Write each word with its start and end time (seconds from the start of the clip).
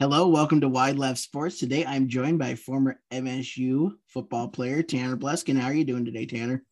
Hello, 0.00 0.28
welcome 0.28 0.60
to 0.60 0.68
Wide 0.68 0.96
Left 0.96 1.18
Sports. 1.18 1.58
Today 1.58 1.84
I'm 1.84 2.06
joined 2.06 2.38
by 2.38 2.54
former 2.54 3.00
MSU 3.10 3.96
football 4.06 4.46
player 4.46 4.80
Tanner 4.80 5.16
Bleskin. 5.16 5.58
How 5.58 5.66
are 5.66 5.74
you 5.74 5.82
doing 5.82 6.04
today, 6.04 6.24
Tanner? 6.24 6.62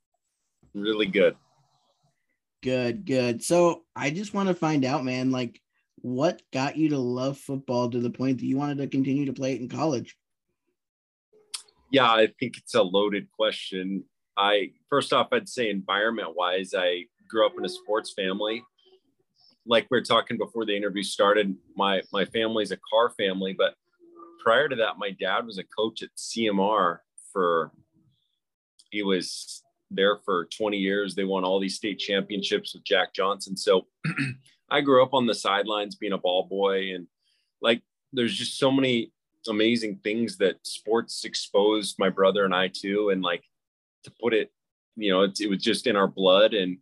Really 0.74 1.06
good. 1.06 1.34
Good, 2.62 3.04
good. 3.04 3.42
So 3.42 3.82
I 3.96 4.10
just 4.10 4.32
want 4.32 4.48
to 4.48 4.54
find 4.54 4.84
out, 4.84 5.04
man, 5.04 5.32
like 5.32 5.60
what 5.96 6.40
got 6.52 6.76
you 6.76 6.90
to 6.90 6.98
love 6.98 7.36
football 7.36 7.90
to 7.90 7.98
the 7.98 8.10
point 8.10 8.38
that 8.38 8.46
you 8.46 8.56
wanted 8.56 8.78
to 8.78 8.86
continue 8.86 9.26
to 9.26 9.32
play 9.32 9.54
it 9.54 9.60
in 9.60 9.68
college? 9.68 10.16
Yeah, 11.90 12.08
I 12.08 12.28
think 12.38 12.58
it's 12.58 12.76
a 12.76 12.82
loaded 12.82 13.26
question. 13.32 14.04
I 14.36 14.70
first 14.88 15.12
off, 15.12 15.32
I'd 15.32 15.48
say 15.48 15.68
environment 15.68 16.36
wise, 16.36 16.74
I 16.78 17.06
grew 17.28 17.44
up 17.44 17.54
in 17.58 17.64
a 17.64 17.68
sports 17.68 18.12
family 18.12 18.62
like 19.66 19.86
we 19.90 19.98
are 19.98 20.02
talking 20.02 20.38
before 20.38 20.64
the 20.64 20.76
interview 20.76 21.02
started, 21.02 21.54
my 21.76 22.02
my 22.12 22.24
family's 22.24 22.70
a 22.70 22.78
car 22.90 23.10
family, 23.10 23.54
but 23.56 23.74
prior 24.42 24.68
to 24.68 24.76
that, 24.76 24.98
my 24.98 25.10
dad 25.10 25.44
was 25.44 25.58
a 25.58 25.64
coach 25.64 26.02
at 26.02 26.10
CMR 26.16 26.98
for 27.32 27.72
he 28.90 29.02
was 29.02 29.62
there 29.90 30.18
for 30.24 30.48
20 30.56 30.76
years. 30.76 31.14
They 31.14 31.24
won 31.24 31.44
all 31.44 31.60
these 31.60 31.76
state 31.76 31.98
championships 31.98 32.74
with 32.74 32.84
Jack 32.84 33.12
Johnson. 33.12 33.56
So 33.56 33.86
I 34.70 34.80
grew 34.80 35.02
up 35.02 35.14
on 35.14 35.26
the 35.26 35.34
sidelines 35.34 35.96
being 35.96 36.12
a 36.12 36.18
ball 36.18 36.44
boy 36.44 36.94
and 36.94 37.06
like 37.60 37.82
there's 38.12 38.36
just 38.36 38.58
so 38.58 38.70
many 38.70 39.12
amazing 39.48 40.00
things 40.02 40.36
that 40.38 40.56
sports 40.64 41.24
exposed 41.24 41.96
my 41.98 42.08
brother 42.08 42.44
and 42.44 42.54
I 42.54 42.68
to 42.82 43.10
and 43.10 43.22
like 43.22 43.44
to 44.04 44.12
put 44.20 44.34
it 44.34 44.52
you 44.96 45.12
know 45.12 45.22
it, 45.22 45.40
it 45.40 45.48
was 45.48 45.62
just 45.62 45.86
in 45.86 45.94
our 45.94 46.08
blood 46.08 46.52
and 46.52 46.78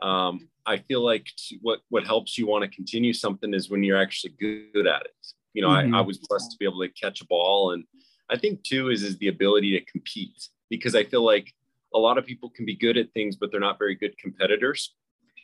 um 0.00 0.48
I 0.64 0.78
feel 0.78 1.04
like 1.04 1.26
what 1.60 1.80
what 1.88 2.06
helps 2.06 2.38
you 2.38 2.46
want 2.46 2.62
to 2.62 2.76
continue 2.76 3.12
something 3.12 3.52
is 3.54 3.70
when 3.70 3.82
you're 3.82 4.00
actually 4.00 4.34
good 4.38 4.86
at 4.86 5.02
it. 5.02 5.26
You 5.54 5.62
know, 5.62 5.68
mm-hmm. 5.68 5.94
I, 5.94 5.98
I 5.98 6.02
was 6.02 6.18
blessed 6.18 6.50
to 6.52 6.56
be 6.58 6.64
able 6.64 6.80
to 6.80 6.88
catch 6.88 7.20
a 7.20 7.26
ball, 7.26 7.72
and 7.72 7.84
I 8.30 8.38
think 8.38 8.62
too 8.62 8.90
is 8.90 9.02
is 9.02 9.18
the 9.18 9.28
ability 9.28 9.78
to 9.78 9.84
compete 9.90 10.48
because 10.70 10.94
I 10.94 11.04
feel 11.04 11.24
like 11.24 11.52
a 11.94 11.98
lot 11.98 12.18
of 12.18 12.24
people 12.24 12.50
can 12.50 12.64
be 12.64 12.74
good 12.74 12.96
at 12.96 13.12
things, 13.12 13.36
but 13.36 13.50
they're 13.50 13.60
not 13.60 13.78
very 13.78 13.94
good 13.94 14.16
competitors. 14.18 14.94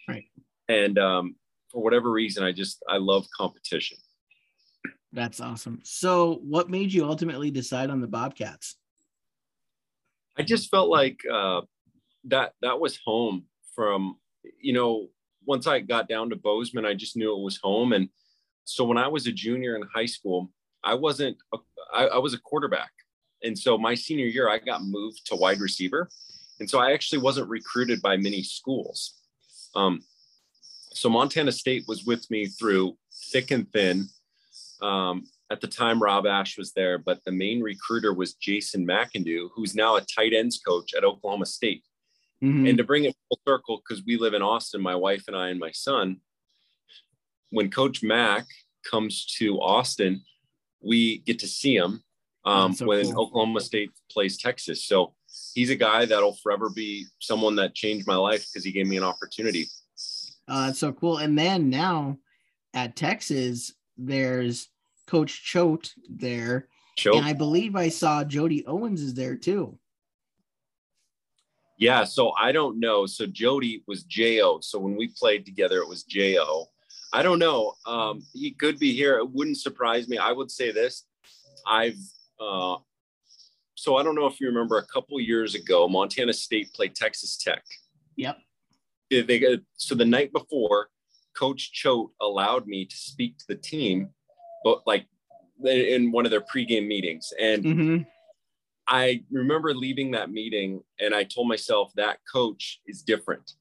Right. 0.09 0.25
And 0.69 0.99
um, 0.99 1.37
for 1.71 1.83
whatever 1.83 2.11
reason, 2.11 2.45
I 2.45 2.53
just 2.53 2.83
I 2.89 2.97
love 2.97 3.27
competition. 3.37 3.99
That's 5.13 5.41
awesome. 5.41 5.81
So, 5.85 6.41
what 6.45 6.71
made 6.71 6.93
you 6.93 7.05
ultimately 7.05 7.51
decide 7.51 7.91
on 7.91 8.01
the 8.01 8.07
Bobcats? 8.07 8.77
I 10.37 10.43
just 10.43 10.71
felt 10.71 10.89
like 10.89 11.21
uh, 11.31 11.63
that 12.25 12.53
that 12.63 12.79
was 12.79 12.99
home 13.05 13.47
from 13.75 14.17
you 14.61 14.73
know, 14.73 15.09
once 15.45 15.67
I 15.67 15.81
got 15.81 16.09
down 16.09 16.31
to 16.31 16.37
Bozeman, 16.37 16.85
I 16.85 16.95
just 16.95 17.17
knew 17.17 17.37
it 17.37 17.43
was 17.43 17.59
home. 17.63 17.93
And 17.93 18.09
so 18.65 18.85
when 18.85 18.99
I 18.99 19.09
was 19.09 19.27
a 19.27 19.33
junior 19.33 19.77
in 19.77 19.83
high 19.95 20.07
school, 20.07 20.51
I 20.85 20.95
wasn't, 20.95 21.37
a, 21.55 21.59
I, 21.93 22.07
I 22.07 22.19
was 22.19 22.35
a 22.35 22.39
quarterback. 22.39 22.91
And 23.43 23.59
so 23.59 23.79
my 23.79 23.95
senior 23.95 24.27
year, 24.27 24.49
I 24.49 24.59
got 24.59 24.83
moved 24.83 25.27
to 25.27 25.37
wide 25.37 25.61
receiver. 25.61 26.09
And 26.61 26.69
so 26.69 26.79
I 26.79 26.93
actually 26.93 27.19
wasn't 27.19 27.49
recruited 27.49 28.03
by 28.03 28.17
many 28.17 28.43
schools. 28.43 29.15
Um, 29.75 30.03
so 30.93 31.09
Montana 31.09 31.53
State 31.53 31.85
was 31.87 32.05
with 32.05 32.29
me 32.31 32.47
through 32.47 32.97
thick 33.33 33.51
and 33.51 33.71
thin. 33.73 34.09
Um, 34.83 35.25
at 35.51 35.61
the 35.61 35.67
time, 35.67 36.03
Rob 36.03 36.27
Ash 36.27 36.59
was 36.59 36.73
there, 36.73 36.99
but 36.99 37.25
the 37.25 37.33
main 37.33 37.63
recruiter 37.63 38.13
was 38.13 38.35
Jason 38.35 38.87
McEndoo, 38.87 39.49
who's 39.55 39.75
now 39.75 39.97
a 39.97 40.03
tight 40.03 40.35
ends 40.35 40.59
coach 40.59 40.95
at 40.95 41.05
Oklahoma 41.05 41.47
State. 41.47 41.85
Mm-hmm. 42.43 42.67
And 42.67 42.79
to 42.79 42.85
bring 42.85 43.05
it 43.05 43.17
full 43.29 43.41
circle, 43.47 43.83
because 43.83 44.05
we 44.05 44.17
live 44.17 44.35
in 44.35 44.43
Austin, 44.43 44.81
my 44.81 44.95
wife 44.95 45.25
and 45.27 45.37
I 45.37 45.49
and 45.49 45.59
my 45.59 45.73
son, 45.73 46.21
when 47.51 47.71
Coach 47.71 48.03
Mack 48.03 48.47
comes 48.89 49.27
to 49.39 49.59
Austin, 49.61 50.23
we 50.81 51.19
get 51.19 51.41
to 51.41 51.49
see 51.49 51.75
him 51.75 52.03
um, 52.45 52.73
so 52.73 52.87
when 52.87 53.05
cool. 53.13 53.25
Oklahoma 53.25 53.61
State 53.61 53.91
plays 54.11 54.39
Texas. 54.39 54.85
So 54.85 55.15
he's 55.55 55.71
a 55.71 55.77
guy 55.77 56.05
that'll 56.05 56.37
forever 56.37 56.71
be 56.71 57.07
someone 57.19 57.57
that 57.57 57.75
changed 57.75 58.07
my 58.07 58.17
life 58.17 58.47
because 58.47 58.65
he 58.65 58.73
gave 58.73 58.87
me 58.87 58.97
an 58.97 59.05
opportunity. 59.05 59.67
Uh, 60.47 60.67
that's 60.67 60.79
so 60.79 60.93
cool. 60.93 61.19
And 61.19 61.37
then 61.37 61.69
now 61.69 62.19
at 62.73 62.97
Texas, 62.97 63.75
there's 63.97 64.69
Coach 65.07 65.45
Choate 65.45 65.93
there. 66.09 66.69
Choate. 66.97 67.17
And 67.17 67.27
I 67.27 67.33
believe 67.33 67.77
I 67.77 67.89
saw 67.89 68.25
Jody 68.25 68.65
Owens 68.67 69.03
is 69.03 69.15
there 69.15 69.37
too. 69.37 69.79
Yeah, 71.79 72.03
so 72.03 72.33
I 72.39 72.51
don't 72.51 72.81
know. 72.81 73.07
So 73.07 73.25
Jody 73.27 73.85
was 73.87 74.03
Jo. 74.03 74.59
So 74.61 74.81
when 74.81 74.97
we 74.97 75.09
played 75.17 75.47
together, 75.47 75.79
it 75.79 75.89
was 75.89 76.03
Jo. 76.03 76.67
I 77.13 77.23
don't 77.23 77.39
know. 77.39 77.75
Um, 77.87 78.23
he 78.35 78.51
could 78.51 78.79
be 78.79 78.93
here. 78.93 79.19
It 79.19 79.31
wouldn't 79.31 79.59
surprise 79.59 80.09
me. 80.09 80.19
I 80.19 80.33
would 80.33 80.51
say 80.51 80.73
this. 80.73 81.07
I've 81.67 81.97
uh, 82.41 82.77
so 83.75 83.97
I 83.97 84.03
don't 84.03 84.17
know 84.17 84.27
if 84.27 84.41
you 84.41 84.49
remember 84.49 84.79
a 84.79 84.87
couple 84.87 85.21
years 85.21 85.55
ago, 85.55 85.89
Montana 85.89 86.33
State 86.33 86.73
played 86.75 86.97
Texas 86.97 87.37
Tech. 87.37 87.63
Yep. 88.17 88.39
They, 89.11 89.59
so 89.77 89.95
the 89.95 90.05
night 90.05 90.33
before, 90.33 90.89
Coach 91.37 91.73
Choate 91.73 92.11
allowed 92.21 92.67
me 92.67 92.85
to 92.85 92.97
speak 92.97 93.39
to 93.39 93.45
the 93.47 93.55
team, 93.55 94.11
but 94.65 94.85
like 94.85 95.07
in 95.65 96.11
one 96.11 96.25
of 96.25 96.33
their 96.33 96.43
pregame 96.43 96.89
meetings, 96.89 97.33
and. 97.41 97.65
Mm-hmm 97.65 98.03
I 98.89 99.23
remember 99.31 99.75
leaving 99.75 100.13
that 100.13 100.31
meeting 100.31 100.83
and 100.99 101.15
I 101.15 101.25
told 101.25 101.47
myself 101.47 101.93
that 101.97 102.19
coach 102.33 102.81
is 102.87 103.03
different. 103.03 103.53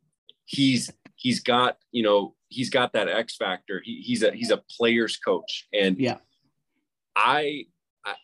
He's 0.46 0.90
he's 1.16 1.42
got, 1.42 1.78
you 1.92 2.02
know, 2.02 2.34
he's 2.48 2.70
got 2.70 2.94
that 2.94 3.10
X 3.10 3.36
factor. 3.36 3.82
He, 3.84 4.02
he's 4.02 4.24
a 4.24 4.32
he's 4.32 4.52
a 4.52 4.64
player's 4.78 5.18
coach. 5.18 5.68
And 5.74 6.00
yeah, 6.00 6.20
I 7.16 7.66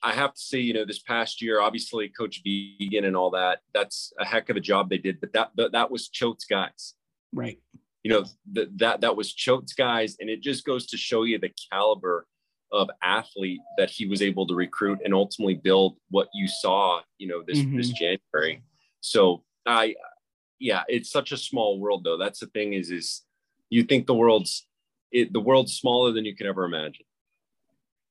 I 0.02 0.14
have 0.14 0.34
to 0.34 0.40
say, 0.40 0.60
you 0.60 0.74
know, 0.74 0.86
this 0.86 1.00
past 1.00 1.42
year, 1.42 1.60
obviously 1.60 2.08
Coach 2.08 2.42
Vigen 2.46 3.06
and 3.06 3.18
all 3.18 3.32
that, 3.32 3.60
that's 3.74 4.14
a 4.18 4.26
heck 4.26 4.50
of 4.50 4.56
a 4.56 4.62
job 4.62 4.90
they 4.90 4.98
did. 4.98 5.20
But 5.20 5.34
that 5.34 5.52
that, 5.58 5.74
that 5.74 5.92
was 5.92 6.10
Choate's 6.10 6.46
guys. 6.46 6.94
Right. 7.34 7.60
You 8.04 8.12
know, 8.12 8.26
that 8.54 8.78
that 8.78 9.02
that 9.02 9.18
was 9.18 9.34
Choate's 9.34 9.74
guys. 9.74 10.16
And 10.22 10.30
it 10.30 10.42
just 10.42 10.64
goes 10.64 10.88
to 10.88 10.98
show 10.98 11.24
you 11.24 11.38
the 11.38 11.52
caliber 11.70 12.28
of 12.74 12.90
athlete 13.04 13.62
that 13.78 13.90
he 13.90 14.06
was 14.06 14.22
able 14.22 14.48
to 14.48 14.56
recruit 14.56 15.00
and 15.06 15.14
ultimately 15.14 15.54
build 15.54 15.96
what 16.10 16.28
you 16.34 16.48
saw, 16.48 17.00
you 17.20 17.28
know, 17.28 17.44
this 17.48 17.60
mm-hmm. 17.60 17.78
this 17.78 17.90
January. 17.90 18.64
So 19.00 19.44
I 19.66 19.96
yeah, 20.60 20.84
it's 20.88 21.12
such 21.12 21.32
a 21.32 21.38
small 21.38 21.80
world 21.80 22.04
though. 22.04 22.18
That's 22.18 22.40
the 22.40 22.48
thing 22.48 22.74
is 22.74 22.90
is 22.90 23.22
you 23.70 23.84
think 23.84 24.08
the 24.08 24.16
world's 24.16 24.68
it, 25.12 25.32
the 25.32 25.40
world's 25.40 25.74
smaller 25.74 26.12
than 26.12 26.26
you 26.26 26.36
can 26.36 26.48
ever 26.48 26.66
imagine. 26.66 27.06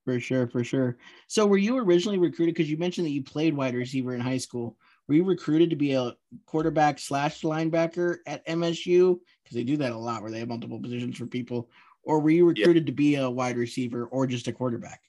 For 0.05 0.19
sure, 0.19 0.47
for 0.49 0.65
sure. 0.65 0.97
So 1.29 1.47
were 1.47 1.59
you 1.59 1.79
originally 1.79 2.19
recruited 2.19 2.55
because 2.55 2.71
you 2.71 2.77
mentioned 2.77 3.07
that 3.07 3.13
you 3.13 3.23
played 3.23 3.55
wide 3.55 3.75
receiver 3.75 4.15
in 4.15 4.21
high 4.21 4.39
school? 4.39 4.77
Were 5.09 5.15
you 5.15 5.25
recruited 5.25 5.71
to 5.71 5.77
be 5.77 5.93
a 5.93 6.15
quarterback 6.47 6.99
slash 6.99 7.43
linebacker 7.43 8.19
at 8.27 8.47
MSU? 8.47 9.19
Because 9.43 9.57
they 9.57 9.65
do 9.65 9.77
that 9.79 9.93
a 9.93 9.99
lot 9.99 10.23
where 10.23 10.31
they 10.31 10.39
have 10.39 10.49
multiple 10.49 10.81
positions 10.81 11.17
for 11.17 11.27
people 11.27 11.69
or 12.05 12.21
were 12.21 12.31
you 12.31 12.47
recruited 12.47 12.85
yeah. 12.85 12.87
to 12.87 12.93
be 12.93 13.15
a 13.17 13.31
wide 13.31 13.57
receiver 13.57 14.07
or 14.07 14.27
just 14.27 14.49
a 14.49 14.53
quarterback? 14.53 15.01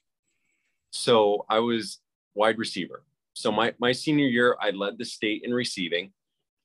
So 0.90 1.44
I 1.48 1.58
was 1.58 1.98
wide 2.34 2.58
receiver. 2.58 3.02
So 3.34 3.50
my 3.50 3.74
my 3.78 3.92
senior 3.92 4.26
year, 4.26 4.56
I 4.60 4.70
led 4.70 4.98
the 4.98 5.04
state 5.04 5.42
in 5.44 5.52
receiving. 5.52 6.12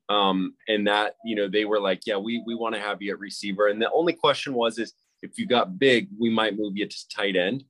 Um, 0.08 0.56
and 0.68 0.88
that, 0.88 1.16
you 1.24 1.36
know, 1.36 1.48
they 1.48 1.66
were 1.66 1.80
like, 1.80 2.02
yeah, 2.06 2.18
we 2.18 2.44
we 2.46 2.56
want 2.56 2.76
to 2.76 2.82
have 2.82 3.02
you 3.02 3.14
at 3.14 3.20
receiver. 3.20 3.68
And 3.68 3.82
the 3.82 3.92
only 3.92 4.14
question 4.14 4.54
was 4.54 4.80
is 4.80 4.94
if 5.22 5.38
you 5.38 5.46
got 5.46 5.78
big, 5.78 6.08
we 6.18 6.30
might 6.30 6.58
move 6.58 6.78
you 6.78 6.88
to 6.88 7.08
tight 7.16 7.36
end. 7.36 7.64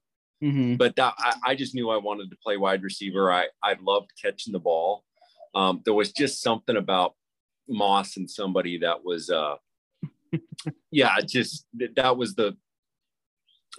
Mm-hmm. 0.43 0.75
But 0.75 0.95
that 0.95 1.15
I, 1.17 1.33
I, 1.47 1.55
just 1.55 1.75
knew 1.75 1.89
I 1.89 1.97
wanted 1.97 2.29
to 2.29 2.37
play 2.37 2.55
wide 2.55 2.81
receiver. 2.81 3.31
I 3.31 3.47
I 3.61 3.75
loved 3.81 4.11
catching 4.21 4.53
the 4.53 4.59
ball. 4.59 5.03
Um, 5.53 5.81
there 5.83 5.93
was 5.93 6.13
just 6.13 6.41
something 6.41 6.77
about 6.77 7.15
Moss 7.67 8.15
and 8.15 8.29
somebody 8.29 8.77
that 8.79 9.03
was 9.03 9.29
uh 9.29 9.55
yeah, 10.91 11.15
just 11.25 11.65
that 11.95 12.17
was 12.17 12.35
the 12.35 12.55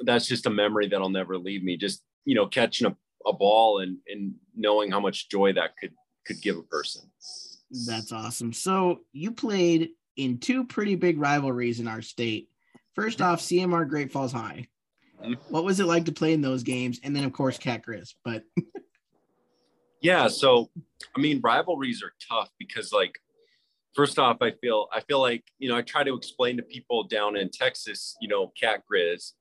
that's 0.01 0.27
just 0.27 0.47
a 0.47 0.51
memory 0.51 0.89
that'll 0.89 1.11
never 1.11 1.39
leave 1.39 1.63
me. 1.63 1.77
Just 1.77 2.03
you 2.25 2.35
know, 2.35 2.47
catching 2.47 2.87
a, 2.87 2.97
a 3.27 3.33
ball 3.33 3.81
and 3.81 3.99
and 4.07 4.35
knowing 4.55 4.91
how 4.91 5.01
much 5.01 5.29
joy 5.29 5.53
that 5.53 5.77
could 5.79 5.93
could 6.27 6.41
give 6.43 6.57
a 6.57 6.63
person. 6.63 7.03
That's 7.87 8.13
awesome. 8.13 8.53
So 8.53 9.01
you 9.13 9.33
played 9.33 9.91
in 10.17 10.39
two 10.39 10.65
pretty 10.65 10.97
big 10.97 11.19
rivalries 11.19 11.81
in 11.81 11.89
our 11.89 12.03
state. 12.03 12.49
First 12.95 13.19
mm-hmm. 13.19 13.33
off, 13.33 13.41
CMR 13.41 13.89
Great 13.89 14.13
Falls 14.13 14.33
High. 14.33 14.69
Mm-hmm. 15.23 15.35
What 15.49 15.65
was 15.65 15.81
it 15.81 15.87
like 15.87 16.07
to 16.07 16.13
play 16.13 16.33
in 16.33 16.41
those 16.41 16.63
games? 16.63 17.01
And 17.03 17.15
then 17.15 17.25
of 17.25 17.33
course 17.33 17.59
Cat 17.59 17.83
Grizz, 17.87 18.15
but 18.25 18.43
yeah, 20.03 20.29
so 20.29 20.71
I 21.17 21.21
mean 21.21 21.41
rivalries 21.43 22.03
are 22.03 22.13
tough 22.29 22.51
because 22.59 22.93
like 22.93 23.19
first 23.95 24.19
off, 24.19 24.39
I 24.41 24.53
feel 24.53 24.89
I 24.93 25.01
feel 25.01 25.21
like 25.21 25.45
you 25.59 25.69
know 25.69 25.77
I 25.77 25.83
try 25.83 26.05
to 26.05 26.15
explain 26.15 26.57
to 26.57 26.63
people 26.63 27.05
down 27.05 27.37
in 27.37 27.51
Texas, 27.51 28.17
you 28.21 28.29
know, 28.29 28.53
cat 28.61 28.83
grizz, 28.91 29.33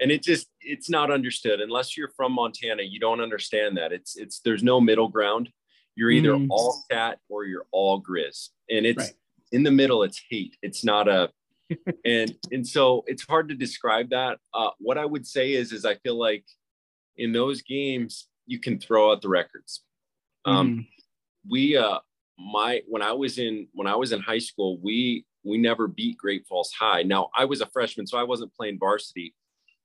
and 0.00 0.10
it 0.10 0.22
just 0.22 0.48
it's 0.60 0.90
not 0.90 1.10
understood 1.10 1.60
unless 1.60 1.96
you're 1.96 2.12
from 2.16 2.32
Montana. 2.32 2.82
You 2.82 3.00
don't 3.00 3.20
understand 3.20 3.76
that 3.76 3.92
it's 3.92 4.16
it's 4.16 4.40
there's 4.40 4.62
no 4.62 4.80
middle 4.80 5.08
ground. 5.08 5.50
You're 5.94 6.10
either 6.10 6.34
mm. 6.34 6.46
all 6.50 6.84
cat 6.90 7.18
or 7.28 7.44
you're 7.44 7.66
all 7.72 8.02
grizz, 8.02 8.48
and 8.70 8.86
it's 8.86 9.04
right. 9.04 9.14
in 9.52 9.62
the 9.62 9.70
middle. 9.70 10.02
It's 10.02 10.20
hate. 10.30 10.56
It's 10.62 10.84
not 10.84 11.08
a 11.08 11.30
and 12.04 12.34
and 12.50 12.66
so 12.66 13.04
it's 13.06 13.24
hard 13.24 13.48
to 13.48 13.54
describe 13.54 14.10
that. 14.10 14.38
Uh, 14.54 14.70
what 14.78 14.98
I 14.98 15.04
would 15.04 15.26
say 15.26 15.52
is 15.52 15.72
is 15.72 15.84
I 15.84 15.96
feel 15.96 16.18
like 16.18 16.44
in 17.16 17.32
those 17.32 17.62
games 17.62 18.28
you 18.46 18.58
can 18.58 18.78
throw 18.78 19.12
out 19.12 19.22
the 19.22 19.28
records. 19.28 19.82
Um, 20.44 20.68
mm. 20.68 20.86
We 21.50 21.76
uh, 21.76 21.98
my 22.38 22.82
when 22.86 23.02
I 23.02 23.12
was 23.12 23.38
in 23.38 23.66
when 23.72 23.86
I 23.86 23.96
was 23.96 24.12
in 24.12 24.20
high 24.20 24.38
school, 24.38 24.78
we 24.80 25.24
we 25.44 25.58
never 25.58 25.88
beat 25.88 26.18
Great 26.18 26.46
Falls 26.46 26.72
High. 26.72 27.02
Now 27.02 27.30
I 27.36 27.44
was 27.44 27.60
a 27.60 27.66
freshman, 27.66 28.06
so 28.06 28.18
I 28.18 28.22
wasn't 28.22 28.54
playing 28.54 28.78
varsity, 28.78 29.34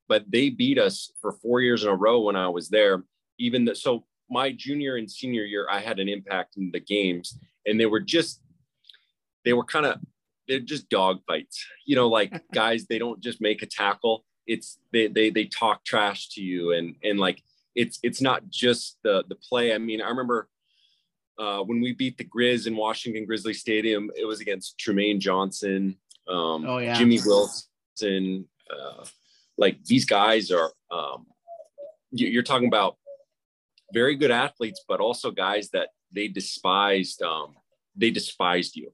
but 0.07 0.23
they 0.29 0.49
beat 0.49 0.77
us 0.77 1.11
for 1.19 1.33
four 1.33 1.61
years 1.61 1.83
in 1.83 1.89
a 1.89 1.95
row 1.95 2.21
when 2.21 2.35
I 2.35 2.47
was 2.47 2.69
there. 2.69 3.03
Even 3.39 3.65
the, 3.65 3.75
so, 3.75 4.05
my 4.29 4.51
junior 4.51 4.95
and 4.97 5.09
senior 5.09 5.43
year, 5.43 5.67
I 5.69 5.79
had 5.79 5.99
an 5.99 6.07
impact 6.07 6.57
in 6.57 6.71
the 6.71 6.79
games, 6.79 7.37
and 7.65 7.79
they 7.79 7.87
were 7.87 7.99
just 7.99 8.41
they 9.45 9.53
were 9.53 9.65
kind 9.65 9.85
of 9.85 9.99
they're 10.47 10.59
just 10.59 10.89
dog 10.89 11.21
fights. 11.25 11.65
You 11.85 11.95
know, 11.95 12.07
like 12.07 12.31
guys, 12.53 12.85
they 12.85 12.99
don't 12.99 13.21
just 13.21 13.41
make 13.41 13.63
a 13.63 13.67
tackle. 13.67 14.25
It's 14.45 14.77
they 14.91 15.07
they 15.07 15.29
they 15.31 15.45
talk 15.45 15.83
trash 15.85 16.29
to 16.29 16.41
you, 16.41 16.73
and 16.73 16.95
and 17.03 17.19
like 17.19 17.41
it's 17.75 17.99
it's 18.03 18.21
not 18.21 18.49
just 18.49 18.97
the 19.03 19.23
the 19.27 19.35
play. 19.35 19.73
I 19.73 19.79
mean, 19.79 20.01
I 20.01 20.09
remember 20.09 20.49
uh, 21.39 21.59
when 21.59 21.81
we 21.81 21.93
beat 21.93 22.17
the 22.17 22.25
Grizz 22.25 22.67
in 22.67 22.75
Washington 22.75 23.25
Grizzly 23.25 23.53
Stadium, 23.53 24.09
it 24.15 24.25
was 24.25 24.39
against 24.39 24.77
Trumaine 24.77 25.19
Johnson, 25.19 25.97
um, 26.27 26.65
oh, 26.65 26.77
yeah. 26.77 26.97
Jimmy 26.97 27.19
Wilson. 27.25 28.47
Uh, 28.69 29.05
like 29.57 29.83
these 29.85 30.05
guys 30.05 30.51
are, 30.51 30.71
um, 30.91 31.25
you're 32.11 32.43
talking 32.43 32.67
about 32.67 32.97
very 33.93 34.15
good 34.15 34.31
athletes, 34.31 34.83
but 34.87 34.99
also 34.99 35.31
guys 35.31 35.69
that 35.69 35.89
they 36.11 36.27
despised. 36.27 37.21
Um, 37.21 37.55
they 37.95 38.11
despised 38.11 38.75
you, 38.75 38.91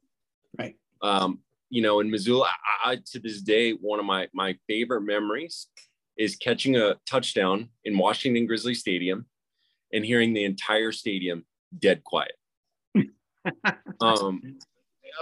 right? 0.57 0.75
Um, 1.01 1.39
you 1.69 1.81
know, 1.81 2.00
in 2.00 2.09
Missoula, 2.09 2.50
I, 2.83 2.91
I, 2.91 2.97
to 3.12 3.19
this 3.19 3.41
day, 3.41 3.74
one 3.74 4.00
of 4.00 4.06
my 4.06 4.27
my 4.33 4.57
favorite 4.68 5.01
memories 5.01 5.68
is 6.18 6.36
catching 6.36 6.75
a 6.75 6.95
touchdown 7.09 7.69
in 7.86 7.97
Washington 7.97 8.45
Grizzly 8.45 8.74
Stadium 8.74 9.25
and 9.94 10.06
hearing 10.06 10.33
the 10.33 10.44
entire 10.44 10.91
stadium 10.91 11.45
dead 11.77 12.04
quiet. 12.04 12.33
um, 14.01 14.57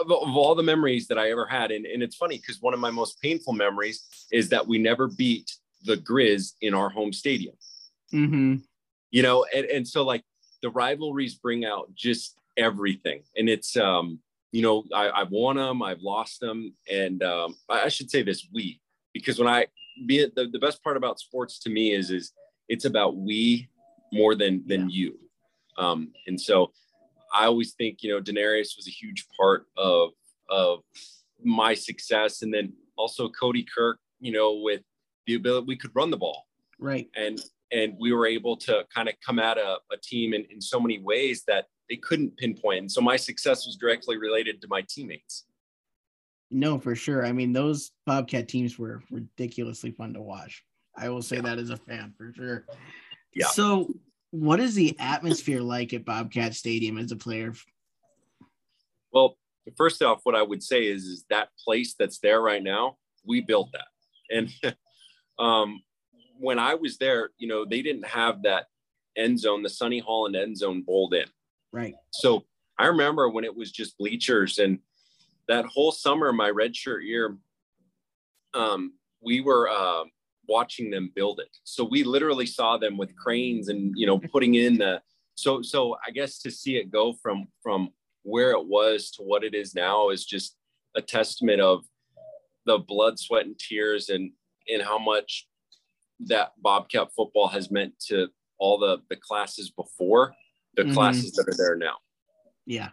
of, 0.02 0.12
of, 0.12 0.36
all 0.36 0.56
the 0.56 0.64
memories 0.64 1.08
that 1.08 1.18
I 1.18 1.32
ever 1.32 1.46
had, 1.46 1.72
and, 1.72 1.86
and 1.86 2.02
it's 2.02 2.16
funny 2.16 2.38
because 2.38 2.62
one 2.62 2.74
of 2.74 2.80
my 2.80 2.90
most 2.90 3.22
painful 3.22 3.54
memories 3.54 4.06
is 4.32 4.50
that 4.50 4.68
we 4.68 4.78
never 4.78 5.08
beat 5.08 5.52
the 5.84 5.98
Grizz 5.98 6.54
in 6.62 6.74
our 6.74 6.90
home 6.90 7.14
stadium. 7.14 7.56
Mm-hmm. 8.14 8.56
You 9.12 9.24
know, 9.24 9.46
and, 9.56 9.66
and 9.66 9.88
so 9.88 10.04
like 10.04 10.24
the 10.62 10.70
rivalries 10.70 11.36
bring 11.36 11.66
out 11.66 11.94
just 11.96 12.40
everything, 12.58 13.24
and 13.36 13.50
it's 13.50 13.78
um, 13.78 14.20
you 14.52 14.62
know, 14.62 14.84
I, 14.94 15.10
I've 15.10 15.32
won 15.32 15.58
them, 15.58 15.82
I've 15.82 16.02
lost 16.02 16.40
them, 16.40 16.74
and 16.92 17.22
um, 17.24 17.56
I, 17.70 17.84
I 17.84 17.88
should 17.90 18.10
say 18.10 18.24
this 18.24 18.48
we 18.54 18.82
because 19.14 19.40
when 19.40 19.48
I 19.48 19.68
be 20.06 20.20
it 20.20 20.36
the, 20.36 20.48
the 20.48 20.60
best 20.60 20.84
part 20.84 20.98
about 20.98 21.20
sports 21.20 21.60
to 21.60 21.70
me 21.70 21.94
is 21.94 22.12
is 22.12 22.32
it's 22.68 22.86
about 22.86 23.16
we 23.16 23.70
more 24.12 24.36
than 24.36 24.64
than 24.68 24.90
yeah. 24.90 25.06
you 25.06 25.20
um, 25.78 26.12
and 26.26 26.40
so 26.40 26.72
I 27.34 27.46
always 27.46 27.74
think, 27.74 28.04
you 28.04 28.10
know, 28.12 28.22
DeNarius 28.22 28.76
was 28.78 28.88
a 28.88 28.92
huge 28.92 29.26
part 29.40 29.66
of, 29.78 30.12
of 30.50 30.80
my 31.44 31.74
success. 31.74 32.42
And 32.42 32.54
then 32.54 32.74
also 32.98 33.30
Cody 33.30 33.64
Kirk, 33.64 34.00
you 34.20 34.32
know, 34.32 34.56
with 34.56 34.82
the 35.26 35.36
ability 35.36 35.66
we 35.68 35.78
could 35.78 35.92
run 35.94 36.10
the 36.10 36.18
ball. 36.18 36.46
Right. 36.80 37.10
And, 37.16 37.40
and 37.72 37.96
we 38.00 38.14
were 38.14 38.26
able 38.26 38.56
to 38.58 38.86
kind 38.94 39.10
of 39.10 39.16
come 39.26 39.40
at 39.40 39.58
a, 39.58 39.78
a 39.92 39.98
team 40.02 40.34
in, 40.34 40.46
in 40.50 40.62
so 40.62 40.80
many 40.80 41.00
ways 41.00 41.44
that 41.48 41.66
they 41.90 41.98
couldn't 41.98 42.38
pinpoint. 42.38 42.80
And 42.80 42.92
so 42.92 43.02
my 43.02 43.18
success 43.18 43.66
was 43.66 43.76
directly 43.76 44.18
related 44.18 44.62
to 44.62 44.68
my 44.70 44.84
teammates. 44.88 45.46
No, 46.50 46.80
for 46.80 46.96
sure. 46.96 47.26
I 47.26 47.34
mean, 47.34 47.52
those 47.52 47.92
Bobcat 48.06 48.48
teams 48.48 48.80
were 48.80 49.04
ridiculously 49.12 49.92
fun 49.92 50.14
to 50.14 50.22
watch. 50.22 50.64
I 50.96 51.10
will 51.10 51.22
say 51.22 51.38
yeah. 51.38 51.42
that 51.44 51.60
as 51.60 51.70
a 51.70 51.78
fan 51.78 52.14
for 52.18 52.32
sure. 52.34 52.66
Yeah. 53.34 53.48
So 53.48 53.94
what 54.32 54.60
is 54.60 54.76
the 54.76 54.96
atmosphere 55.00 55.62
like 55.62 55.94
at 55.94 56.06
Bobcat 56.06 56.54
Stadium 56.54 56.98
as 56.98 57.12
a 57.12 57.16
player? 57.16 57.54
Well, 59.12 59.38
first 59.78 60.02
off, 60.02 60.22
what 60.24 60.36
I 60.36 60.42
would 60.42 60.62
say 60.62 60.88
is, 60.88 61.06
is 61.06 61.26
that 61.30 61.50
place 61.64 61.96
that's 61.98 62.20
there 62.20 62.42
right 62.42 62.64
now, 62.64 62.98
we 63.26 63.42
built 63.42 63.70
that. 63.74 63.88
And 64.30 64.76
um, 65.40 65.82
when 66.40 66.60
I 66.60 66.76
was 66.76 66.98
there, 66.98 67.30
you 67.38 67.48
know, 67.48 67.66
they 67.66 67.82
didn't 67.82 68.08
have 68.08 68.44
that 68.44 68.66
end 69.18 69.40
zone, 69.40 69.64
the 69.64 69.70
Sonny 69.70 70.00
Holland 70.00 70.36
end 70.36 70.58
zone 70.58 70.84
bowled 70.86 71.14
in. 71.14 71.26
Right. 71.72 71.96
So 72.12 72.46
I 72.78 72.88
remember 72.88 73.30
when 73.30 73.44
it 73.44 73.56
was 73.56 73.72
just 73.72 73.98
bleachers 73.98 74.60
and 74.60 74.80
that 75.48 75.66
whole 75.66 75.92
summer, 75.92 76.32
my 76.34 76.52
redshirt 76.52 77.06
year, 77.06 77.38
um, 78.54 78.94
we 79.22 79.42
were 79.42 79.70
uh, 79.70 80.04
watching 80.48 80.90
them 80.90 81.12
build 81.16 81.40
it. 81.40 81.56
So 81.64 81.84
we 81.84 82.04
literally 82.04 82.46
saw 82.46 82.78
them 82.78 82.98
with 82.98 83.16
cranes 83.16 83.70
and 83.70 83.94
you 83.96 84.08
know 84.08 84.20
putting 84.20 84.56
in 84.56 84.78
the 84.78 85.02
so 85.36 85.62
so 85.62 85.98
I 86.06 86.12
guess 86.12 86.40
to 86.40 86.52
see 86.52 86.78
it 86.78 86.92
go 86.92 87.14
from 87.22 87.48
from 87.62 87.90
where 88.24 88.52
it 88.52 88.66
was 88.66 89.12
to 89.12 89.24
what 89.24 89.44
it 89.44 89.54
is 89.54 89.74
now 89.74 90.10
is 90.10 90.26
just 90.26 90.56
a 90.96 91.02
testament 91.02 91.62
of 91.62 91.86
the 92.66 92.80
blood, 92.80 93.18
sweat, 93.18 93.46
and 93.46 93.58
tears 93.58 94.10
and 94.10 94.32
and 94.68 94.82
how 94.82 94.98
much 94.98 95.48
that 96.20 96.52
Bobcat 96.62 97.10
football 97.16 97.48
has 97.48 97.72
meant 97.72 97.94
to 98.08 98.28
all 98.60 98.78
the 98.78 99.02
the 99.10 99.16
classes 99.16 99.70
before 99.70 100.34
the 100.76 100.84
mm-hmm. 100.84 100.94
classes 100.94 101.32
that 101.34 101.48
are 101.48 101.58
there 101.58 101.76
now. 101.76 101.96
Yeah. 102.66 102.90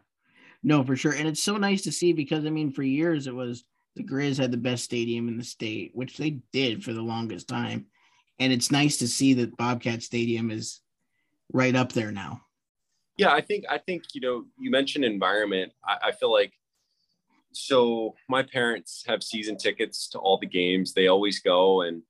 No, 0.62 0.82
for 0.82 0.96
sure. 0.96 1.12
And 1.12 1.28
it's 1.28 1.42
so 1.42 1.58
nice 1.58 1.82
to 1.82 1.92
see 1.92 2.12
because 2.12 2.46
I 2.46 2.50
mean 2.50 2.70
for 2.70 2.82
years 2.82 3.26
it 3.26 3.34
was 3.34 3.64
the 3.96 4.04
Grizz 4.04 4.38
had 4.38 4.50
the 4.50 4.56
best 4.56 4.84
stadium 4.84 5.28
in 5.28 5.38
the 5.38 5.44
state, 5.44 5.92
which 5.94 6.16
they 6.16 6.40
did 6.52 6.82
for 6.82 6.92
the 6.92 7.02
longest 7.02 7.48
time. 7.48 7.86
And 8.38 8.52
it's 8.52 8.72
nice 8.72 8.96
to 8.98 9.08
see 9.08 9.34
that 9.34 9.56
Bobcat 9.56 10.02
Stadium 10.02 10.50
is 10.50 10.80
right 11.52 11.74
up 11.74 11.92
there 11.92 12.10
now. 12.10 12.40
Yeah, 13.16 13.32
I 13.32 13.40
think 13.40 13.64
I 13.70 13.78
think 13.78 14.02
you 14.12 14.20
know 14.20 14.44
you 14.58 14.70
mentioned 14.70 15.04
environment. 15.04 15.72
I, 15.84 16.08
I 16.08 16.12
feel 16.12 16.32
like 16.32 16.52
so 17.52 18.16
my 18.28 18.42
parents 18.42 19.04
have 19.06 19.22
season 19.22 19.56
tickets 19.56 20.08
to 20.10 20.18
all 20.18 20.38
the 20.38 20.46
games. 20.46 20.92
They 20.92 21.06
always 21.06 21.38
go 21.38 21.82
and 21.82 22.02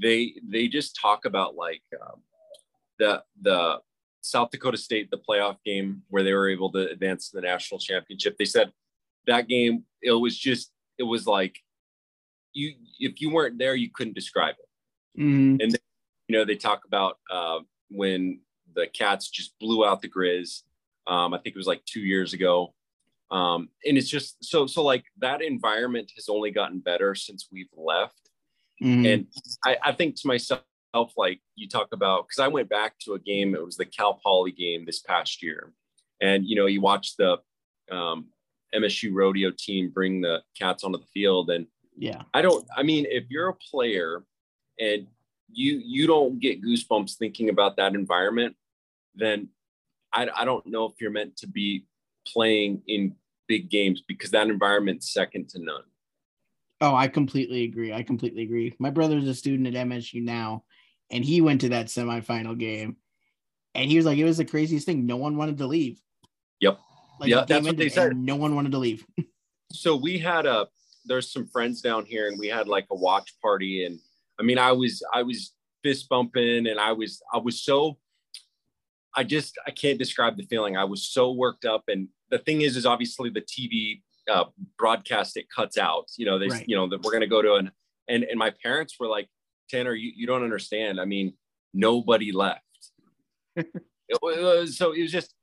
they 0.00 0.34
they 0.42 0.68
just 0.68 0.96
talk 0.98 1.26
about 1.26 1.56
like 1.56 1.82
um, 2.00 2.22
the 2.98 3.22
the 3.42 3.80
South 4.22 4.50
Dakota 4.50 4.78
State 4.78 5.10
the 5.10 5.18
playoff 5.18 5.56
game 5.64 6.02
where 6.08 6.22
they 6.22 6.32
were 6.32 6.48
able 6.48 6.72
to 6.72 6.90
advance 6.90 7.28
to 7.30 7.36
the 7.36 7.42
national 7.42 7.78
championship. 7.78 8.36
They 8.38 8.46
said 8.46 8.72
that 9.26 9.46
game 9.46 9.84
it 10.00 10.12
was 10.12 10.38
just 10.38 10.72
it 11.00 11.04
was 11.04 11.26
like 11.26 11.58
you 12.52 12.74
if 12.98 13.20
you 13.20 13.30
weren't 13.30 13.58
there, 13.58 13.74
you 13.74 13.90
couldn't 13.92 14.14
describe 14.14 14.54
it. 14.58 15.20
Mm-hmm. 15.20 15.60
And 15.60 15.72
then, 15.72 15.80
you 16.28 16.36
know, 16.36 16.44
they 16.44 16.56
talk 16.56 16.82
about 16.86 17.18
uh, 17.30 17.60
when 17.90 18.40
the 18.74 18.86
cats 18.86 19.28
just 19.28 19.58
blew 19.58 19.84
out 19.84 20.02
the 20.02 20.08
Grizz. 20.08 20.62
Um, 21.06 21.34
I 21.34 21.38
think 21.38 21.56
it 21.56 21.58
was 21.58 21.66
like 21.66 21.84
two 21.86 22.00
years 22.00 22.34
ago. 22.34 22.74
Um, 23.30 23.70
and 23.86 23.96
it's 23.96 24.08
just 24.08 24.44
so 24.44 24.66
so 24.66 24.82
like 24.82 25.04
that 25.18 25.40
environment 25.40 26.12
has 26.16 26.28
only 26.28 26.50
gotten 26.50 26.80
better 26.80 27.14
since 27.14 27.48
we've 27.50 27.72
left. 27.76 28.30
Mm-hmm. 28.82 29.06
And 29.06 29.26
I, 29.64 29.76
I 29.82 29.92
think 29.92 30.16
to 30.16 30.26
myself, 30.26 30.62
like 31.16 31.40
you 31.54 31.68
talk 31.68 31.88
about, 31.92 32.26
because 32.26 32.42
I 32.42 32.48
went 32.48 32.68
back 32.68 32.98
to 33.04 33.14
a 33.14 33.18
game, 33.18 33.54
it 33.54 33.64
was 33.64 33.76
the 33.76 33.84
Cal 33.86 34.14
Poly 34.14 34.52
game 34.52 34.84
this 34.84 35.00
past 35.00 35.42
year. 35.42 35.72
And 36.20 36.44
you 36.46 36.56
know, 36.56 36.66
you 36.66 36.80
watch 36.80 37.16
the 37.16 37.38
um, 37.90 38.28
MSU 38.74 39.10
rodeo 39.12 39.50
team 39.56 39.90
bring 39.90 40.20
the 40.20 40.42
cats 40.58 40.84
onto 40.84 40.98
the 40.98 41.06
field. 41.06 41.50
And 41.50 41.66
yeah, 41.96 42.22
I 42.34 42.42
don't, 42.42 42.66
I 42.76 42.82
mean, 42.82 43.06
if 43.08 43.24
you're 43.28 43.48
a 43.48 43.54
player 43.54 44.24
and 44.78 45.06
you, 45.52 45.80
you 45.84 46.06
don't 46.06 46.40
get 46.40 46.62
goosebumps 46.62 47.16
thinking 47.16 47.48
about 47.48 47.76
that 47.76 47.94
environment, 47.94 48.56
then 49.14 49.48
I, 50.12 50.28
I 50.34 50.44
don't 50.44 50.66
know 50.66 50.86
if 50.86 50.94
you're 51.00 51.10
meant 51.10 51.36
to 51.38 51.46
be 51.46 51.84
playing 52.26 52.82
in 52.86 53.14
big 53.48 53.68
games 53.68 54.02
because 54.06 54.30
that 54.30 54.48
environment's 54.48 55.12
second 55.12 55.48
to 55.50 55.58
none. 55.62 55.82
Oh, 56.80 56.94
I 56.94 57.08
completely 57.08 57.64
agree. 57.64 57.92
I 57.92 58.02
completely 58.02 58.42
agree. 58.42 58.74
My 58.78 58.90
brother's 58.90 59.28
a 59.28 59.34
student 59.34 59.74
at 59.74 59.86
MSU 59.86 60.22
now, 60.22 60.64
and 61.10 61.24
he 61.24 61.40
went 61.40 61.60
to 61.62 61.70
that 61.70 61.86
semifinal 61.86 62.56
game. 62.56 62.96
And 63.74 63.90
he 63.90 63.96
was 63.96 64.06
like, 64.06 64.18
it 64.18 64.24
was 64.24 64.38
the 64.38 64.44
craziest 64.44 64.86
thing. 64.86 65.04
No 65.04 65.16
one 65.16 65.36
wanted 65.36 65.58
to 65.58 65.66
leave. 65.66 66.00
Like, 67.20 67.28
Yeah, 67.28 67.44
that's 67.46 67.66
what 67.66 67.76
they 67.76 67.88
said. 67.90 68.16
No 68.16 68.36
one 68.36 68.54
wanted 68.54 68.72
to 68.72 68.78
leave. 68.78 69.06
so 69.72 69.94
we 69.94 70.18
had 70.18 70.46
a 70.46 70.66
there's 71.04 71.32
some 71.32 71.46
friends 71.46 71.80
down 71.80 72.04
here 72.04 72.28
and 72.28 72.38
we 72.38 72.48
had 72.48 72.68
like 72.68 72.86
a 72.90 72.94
watch 72.94 73.34
party 73.40 73.84
and 73.84 73.98
i 74.38 74.42
mean 74.42 74.58
i 74.58 74.72
was 74.72 75.02
i 75.14 75.22
was 75.22 75.54
fist 75.82 76.08
bumping 76.08 76.66
and 76.66 76.78
i 76.78 76.92
was 76.92 77.22
i 77.32 77.38
was 77.38 77.62
so 77.62 77.96
i 79.16 79.24
just 79.24 79.58
i 79.66 79.70
can't 79.70 79.98
describe 79.98 80.36
the 80.36 80.42
feeling 80.44 80.76
i 80.76 80.84
was 80.84 81.06
so 81.06 81.32
worked 81.32 81.64
up 81.64 81.84
and 81.88 82.08
the 82.30 82.38
thing 82.38 82.62
is 82.62 82.76
is 82.76 82.84
obviously 82.84 83.30
the 83.30 83.40
tv 83.40 84.02
uh, 84.30 84.44
broadcast 84.76 85.36
it 85.36 85.46
cuts 85.54 85.78
out 85.78 86.06
you 86.16 86.26
know 86.26 86.38
they 86.38 86.48
Right. 86.48 86.64
you 86.68 86.76
know 86.76 86.88
that 86.88 87.00
we're 87.02 87.10
going 87.10 87.22
to 87.22 87.26
go 87.26 87.40
to 87.42 87.54
an 87.54 87.70
and 88.08 88.24
and 88.24 88.38
my 88.38 88.50
parents 88.62 88.96
were 89.00 89.08
like 89.08 89.28
tanner 89.70 89.94
you, 89.94 90.12
you 90.14 90.26
don't 90.26 90.44
understand 90.44 91.00
i 91.00 91.04
mean 91.04 91.32
nobody 91.72 92.30
left 92.32 92.62
it 93.56 94.18
was, 94.22 94.76
so 94.76 94.92
it 94.92 95.02
was 95.02 95.12
just 95.12 95.34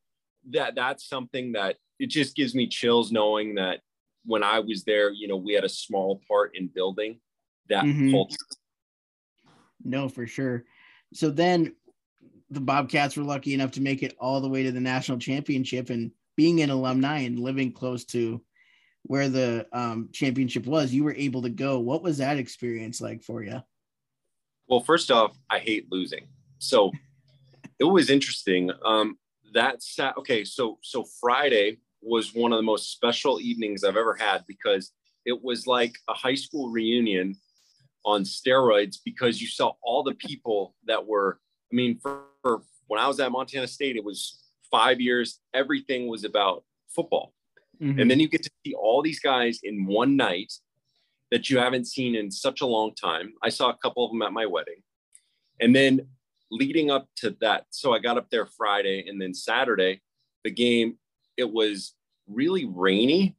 that 0.51 0.75
that's 0.75 1.07
something 1.07 1.53
that 1.53 1.77
it 1.99 2.07
just 2.07 2.35
gives 2.35 2.53
me 2.55 2.67
chills 2.67 3.11
knowing 3.11 3.55
that 3.55 3.81
when 4.25 4.43
I 4.43 4.59
was 4.59 4.83
there, 4.83 5.11
you 5.11 5.27
know, 5.27 5.37
we 5.37 5.53
had 5.53 5.63
a 5.63 5.69
small 5.69 6.21
part 6.27 6.55
in 6.55 6.67
building 6.67 7.19
that 7.69 7.85
Mhm. 7.85 8.11
culture. 8.11 8.37
No, 9.83 10.09
for 10.09 10.27
sure. 10.27 10.65
So 11.13 11.29
then 11.29 11.75
the 12.49 12.61
Bobcats 12.61 13.15
were 13.15 13.23
lucky 13.23 13.53
enough 13.53 13.71
to 13.71 13.81
make 13.81 14.03
it 14.03 14.15
all 14.19 14.41
the 14.41 14.49
way 14.49 14.63
to 14.63 14.71
the 14.71 14.81
national 14.81 15.19
championship 15.19 15.89
and 15.89 16.11
being 16.35 16.61
an 16.61 16.69
alumni 16.69 17.19
and 17.19 17.39
living 17.39 17.71
close 17.71 18.05
to 18.05 18.43
where 19.03 19.29
the 19.29 19.67
um, 19.71 20.09
championship 20.11 20.65
was, 20.65 20.93
you 20.93 21.03
were 21.03 21.15
able 21.15 21.41
to 21.41 21.49
go. 21.49 21.79
What 21.79 22.03
was 22.03 22.17
that 22.17 22.37
experience 22.37 22.99
like 22.99 23.23
for 23.23 23.41
you? 23.41 23.61
Well, 24.67 24.81
first 24.81 25.11
off, 25.11 25.37
I 25.49 25.59
hate 25.59 25.87
losing. 25.89 26.27
So 26.59 26.91
it 27.79 27.85
was 27.85 28.09
interesting. 28.09 28.71
Um, 28.83 29.17
that 29.53 29.83
sat 29.83 30.17
okay, 30.17 30.43
so 30.43 30.79
so 30.81 31.05
Friday 31.19 31.77
was 32.01 32.33
one 32.33 32.53
of 32.53 32.57
the 32.57 32.63
most 32.63 32.91
special 32.91 33.39
evenings 33.39 33.83
I've 33.83 33.97
ever 33.97 34.15
had 34.15 34.43
because 34.47 34.91
it 35.25 35.43
was 35.43 35.67
like 35.67 35.97
a 36.07 36.13
high 36.13 36.35
school 36.35 36.69
reunion 36.69 37.35
on 38.05 38.23
steroids 38.23 38.97
because 39.03 39.41
you 39.41 39.47
saw 39.47 39.73
all 39.83 40.03
the 40.03 40.13
people 40.13 40.75
that 40.85 41.05
were, 41.05 41.39
I 41.71 41.75
mean, 41.75 41.99
for, 41.99 42.23
for 42.41 42.61
when 42.87 43.01
I 43.01 43.07
was 43.07 43.19
at 43.19 43.31
Montana 43.31 43.67
State, 43.67 43.97
it 43.97 44.03
was 44.03 44.41
five 44.71 45.01
years, 45.01 45.39
everything 45.53 46.07
was 46.07 46.23
about 46.23 46.63
football. 46.87 47.33
Mhm. 47.81 48.01
And 48.01 48.09
then 48.09 48.19
you 48.19 48.29
get 48.29 48.43
to 48.43 48.49
see 48.65 48.73
all 48.73 49.01
these 49.01 49.19
guys 49.19 49.59
in 49.63 49.85
one 49.85 50.15
night 50.15 50.53
that 51.31 51.49
you 51.49 51.57
haven't 51.57 51.85
seen 51.85 52.15
in 52.15 52.31
such 52.31 52.61
a 52.61 52.65
long 52.65 52.95
time. 52.95 53.33
I 53.43 53.49
saw 53.49 53.69
a 53.69 53.77
couple 53.77 54.05
of 54.05 54.11
them 54.11 54.21
at 54.21 54.31
my 54.31 54.45
wedding. 54.45 54.81
And 55.59 55.75
then 55.75 56.07
leading 56.51 56.89
up 56.91 57.07
to 57.17 57.35
that, 57.41 57.65
so 57.71 57.93
I 57.93 57.99
got 57.99 58.17
up 58.17 58.29
there 58.29 58.45
Friday 58.45 59.05
and 59.07 59.21
then 59.21 59.33
Saturday, 59.33 60.01
the 60.43 60.51
game, 60.51 60.97
it 61.35 61.51
was 61.51 61.93
really 62.27 62.65
rainy. 62.65 63.35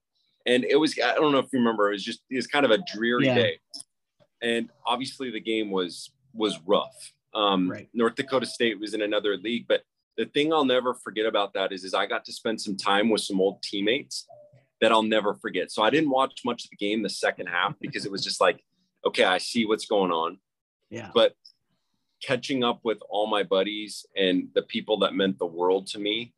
And 0.46 0.64
it 0.64 0.76
was, 0.76 0.98
I 0.98 1.14
don't 1.14 1.32
know 1.32 1.38
if 1.38 1.46
you 1.52 1.58
remember, 1.58 1.88
it 1.90 1.92
was 1.92 2.04
just, 2.04 2.20
it 2.30 2.36
was 2.36 2.46
kind 2.46 2.64
of 2.64 2.70
a 2.70 2.78
dreary 2.94 3.26
Yeah. 3.26 3.34
day. 3.34 3.58
And 4.40 4.70
obviously 4.86 5.30
the 5.30 5.40
game 5.40 5.70
was, 5.70 6.10
was 6.32 6.58
rough. 6.66 7.12
Um, 7.34 7.70
Right. 7.70 7.88
North 7.92 8.14
Dakota 8.14 8.46
State 8.46 8.78
was 8.80 8.94
in 8.94 9.02
another 9.02 9.36
league, 9.36 9.66
but 9.68 9.82
the 10.16 10.26
thing 10.26 10.52
I'll 10.52 10.64
never 10.64 10.94
forget 10.94 11.26
about 11.26 11.52
that 11.54 11.72
is, 11.72 11.84
is 11.84 11.94
I 11.94 12.06
got 12.06 12.24
to 12.26 12.32
spend 12.32 12.60
some 12.60 12.76
time 12.76 13.08
with 13.10 13.20
some 13.20 13.40
old 13.40 13.62
teammates 13.62 14.26
that 14.80 14.90
I'll 14.92 15.02
never 15.02 15.34
forget. 15.34 15.70
So 15.70 15.82
I 15.82 15.90
didn't 15.90 16.10
watch 16.10 16.40
much 16.44 16.64
of 16.64 16.70
the 16.70 16.76
game 16.76 17.02
the 17.02 17.08
second 17.10 17.46
half 17.48 17.74
because 17.80 18.04
it 18.06 18.12
was 18.12 18.22
just 18.24 18.40
like, 18.40 18.64
okay, 19.06 19.24
I 19.24 19.38
see 19.38 19.66
what's 19.66 19.86
going 19.86 20.10
on. 20.12 20.38
yeah. 20.90 21.10
But 21.14 21.34
catching 22.22 22.64
up 22.64 22.80
with 22.84 22.98
all 23.08 23.26
my 23.26 23.42
buddies 23.42 24.06
and 24.16 24.48
the 24.54 24.62
people 24.62 24.98
that 25.00 25.14
meant 25.14 25.38
the 25.38 25.46
world 25.46 25.86
to 25.88 25.98
me, 25.98 26.34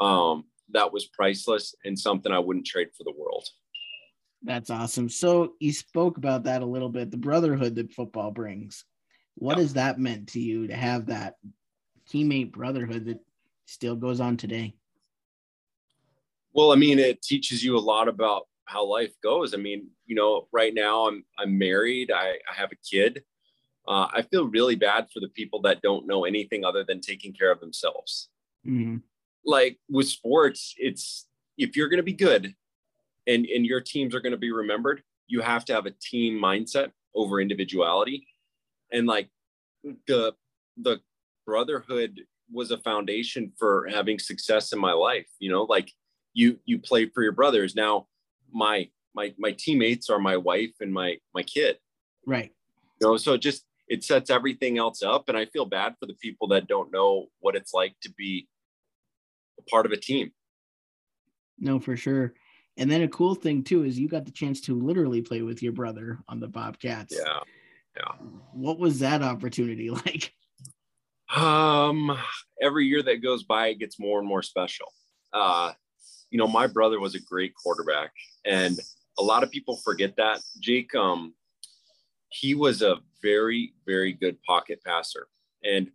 um, 0.00 0.44
that 0.70 0.92
was 0.92 1.06
priceless 1.06 1.74
and 1.84 1.98
something 1.98 2.32
I 2.32 2.38
wouldn't 2.38 2.66
trade 2.66 2.88
for 2.96 3.04
the 3.04 3.12
world. 3.16 3.46
That's 4.42 4.70
awesome. 4.70 5.08
So 5.08 5.54
you 5.58 5.72
spoke 5.72 6.16
about 6.18 6.44
that 6.44 6.62
a 6.62 6.66
little 6.66 6.90
bit, 6.90 7.10
the 7.10 7.16
brotherhood 7.16 7.74
that 7.76 7.92
football 7.92 8.30
brings. 8.30 8.84
What 9.36 9.56
Yeah. 9.56 9.62
has 9.62 9.72
that 9.74 9.98
meant 9.98 10.28
to 10.30 10.40
you 10.40 10.66
to 10.68 10.76
have 10.76 11.06
that 11.06 11.36
teammate 12.10 12.52
brotherhood 12.52 13.06
that 13.06 13.20
still 13.66 13.96
goes 13.96 14.20
on 14.20 14.36
today? 14.36 14.74
Well, 16.52 16.72
I 16.72 16.76
mean, 16.76 16.98
it 16.98 17.22
teaches 17.22 17.64
you 17.64 17.76
a 17.76 17.80
lot 17.80 18.06
about 18.06 18.46
how 18.66 18.84
life 18.84 19.14
goes. 19.22 19.54
I 19.54 19.56
mean, 19.56 19.90
you 20.06 20.14
know, 20.14 20.48
right 20.52 20.72
now 20.72 21.08
I'm 21.08 21.24
I'm 21.38 21.58
married. 21.58 22.10
I, 22.10 22.38
I 22.50 22.54
have 22.54 22.70
a 22.72 22.76
kid. 22.76 23.24
Uh, 23.86 24.08
I 24.12 24.22
feel 24.22 24.48
really 24.48 24.76
bad 24.76 25.08
for 25.12 25.20
the 25.20 25.28
people 25.28 25.60
that 25.62 25.82
don't 25.82 26.06
know 26.06 26.24
anything 26.24 26.64
other 26.64 26.84
than 26.84 27.00
taking 27.00 27.32
care 27.32 27.50
of 27.50 27.60
themselves. 27.60 28.28
Mhm. 28.66 29.02
Like 29.44 29.78
with 29.88 30.08
sports, 30.08 30.74
it's 30.78 31.26
if 31.58 31.76
you're 31.76 31.88
going 31.88 31.98
to 31.98 32.02
be 32.02 32.14
good, 32.14 32.54
and 33.26 33.46
and 33.46 33.66
your 33.66 33.80
teams 33.80 34.14
are 34.14 34.20
going 34.20 34.32
to 34.32 34.38
be 34.38 34.52
remembered, 34.52 35.02
you 35.26 35.40
have 35.40 35.64
to 35.66 35.74
have 35.74 35.86
a 35.86 35.90
team 35.90 36.40
mindset 36.40 36.92
over 37.14 37.40
individuality, 37.40 38.26
and 38.90 39.06
like 39.06 39.28
the 40.06 40.34
the 40.76 41.00
brotherhood 41.46 42.22
was 42.50 42.70
a 42.70 42.78
foundation 42.78 43.52
for 43.58 43.86
having 43.90 44.18
success 44.18 44.72
in 44.72 44.78
my 44.78 44.92
life. 44.92 45.28
You 45.38 45.50
know, 45.50 45.64
like 45.64 45.92
you 46.32 46.58
you 46.64 46.78
play 46.78 47.06
for 47.06 47.22
your 47.22 47.32
brothers. 47.32 47.74
Now 47.74 48.08
my 48.52 48.88
my 49.14 49.34
my 49.38 49.52
teammates 49.52 50.10
are 50.10 50.18
my 50.18 50.36
wife 50.36 50.72
and 50.80 50.92
my 50.92 51.18
my 51.34 51.42
kid. 51.42 51.78
Right. 52.26 52.52
You 53.00 53.08
know, 53.08 53.16
so 53.16 53.36
just 53.36 53.64
it 53.88 54.04
sets 54.04 54.30
everything 54.30 54.78
else 54.78 55.02
up. 55.02 55.28
And 55.28 55.36
I 55.36 55.46
feel 55.46 55.66
bad 55.66 55.94
for 55.98 56.06
the 56.06 56.14
people 56.14 56.48
that 56.48 56.66
don't 56.66 56.92
know 56.92 57.26
what 57.40 57.56
it's 57.56 57.74
like 57.74 57.94
to 58.02 58.12
be 58.12 58.48
a 59.58 59.62
part 59.70 59.86
of 59.86 59.92
a 59.92 59.96
team. 59.96 60.32
No, 61.58 61.78
for 61.78 61.96
sure. 61.96 62.34
And 62.76 62.90
then 62.90 63.02
a 63.02 63.08
cool 63.08 63.34
thing 63.34 63.62
too 63.62 63.84
is 63.84 63.98
you 63.98 64.08
got 64.08 64.24
the 64.24 64.32
chance 64.32 64.60
to 64.62 64.78
literally 64.78 65.22
play 65.22 65.42
with 65.42 65.62
your 65.62 65.72
brother 65.72 66.18
on 66.28 66.40
the 66.40 66.48
Bobcats. 66.48 67.14
Yeah. 67.16 67.40
Yeah. 67.96 68.26
What 68.52 68.78
was 68.78 68.98
that 69.00 69.22
opportunity 69.22 69.90
like? 69.90 70.32
Um, 71.34 72.16
every 72.60 72.86
year 72.86 73.02
that 73.02 73.22
goes 73.22 73.44
by, 73.44 73.68
it 73.68 73.78
gets 73.78 73.98
more 73.98 74.18
and 74.18 74.28
more 74.28 74.42
special. 74.42 74.92
Uh, 75.32 75.72
you 76.30 76.38
know, 76.38 76.46
my 76.46 76.66
brother 76.66 77.00
was 77.00 77.14
a 77.14 77.20
great 77.20 77.54
quarterback, 77.54 78.12
and 78.44 78.78
a 79.18 79.22
lot 79.22 79.42
of 79.42 79.50
people 79.50 79.76
forget 79.76 80.16
that. 80.16 80.40
Jake, 80.60 80.94
um, 80.94 81.34
he 82.28 82.54
was 82.54 82.82
a 82.82 82.98
very, 83.24 83.72
very 83.86 84.12
good 84.12 84.36
pocket 84.42 84.78
passer. 84.86 85.26
And 85.64 85.90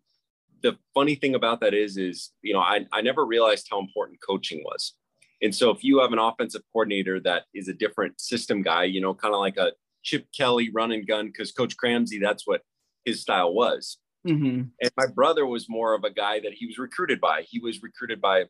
the 0.63 0.77
funny 0.93 1.15
thing 1.15 1.35
about 1.35 1.61
that 1.61 1.73
is, 1.73 1.95
is 1.97 2.31
you 2.41 2.53
know, 2.53 2.59
I, 2.59 2.85
I 2.91 3.01
never 3.01 3.25
realized 3.25 3.67
how 3.69 3.79
important 3.79 4.19
coaching 4.27 4.61
was. 4.65 4.95
And 5.41 5.55
so 5.55 5.69
if 5.69 5.83
you 5.83 5.99
have 6.01 6.11
an 6.11 6.19
offensive 6.19 6.63
coordinator 6.73 7.19
that 7.21 7.43
is 7.53 7.69
a 7.69 7.73
different 7.73 8.19
system 8.19 8.61
guy, 8.61 8.83
you 8.83 8.99
know, 8.99 9.13
kind 9.13 9.33
of 9.33 9.39
like 9.39 9.57
a 9.57 9.71
Chip 10.03 10.27
Kelly 10.37 10.69
run 10.73 10.91
and 10.91 11.07
gun, 11.07 11.27
because 11.27 11.51
Coach 11.51 11.75
Cramsey, 11.77 12.19
that's 12.21 12.45
what 12.45 12.61
his 13.05 13.21
style 13.21 13.53
was. 13.53 13.97
Mm-hmm. 14.27 14.63
And 14.81 14.91
my 14.97 15.07
brother 15.07 15.45
was 15.45 15.69
more 15.69 15.93
of 15.93 16.03
a 16.03 16.11
guy 16.11 16.41
that 16.41 16.53
he 16.53 16.65
was 16.65 16.77
recruited 16.77 17.21
by. 17.21 17.43
He 17.43 17.59
was 17.59 17.81
recruited 17.81 18.19
by 18.19 18.45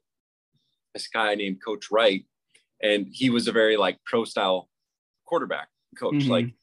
this 0.93 1.07
guy 1.07 1.35
named 1.35 1.57
Coach 1.63 1.91
Wright, 1.91 2.25
and 2.81 3.07
he 3.11 3.29
was 3.29 3.47
a 3.47 3.51
very 3.51 3.77
like 3.77 3.97
pro 4.05 4.25
style 4.25 4.69
quarterback 5.25 5.67
coach. 5.97 6.23
Mhm. 6.23 6.29
Like, 6.29 6.53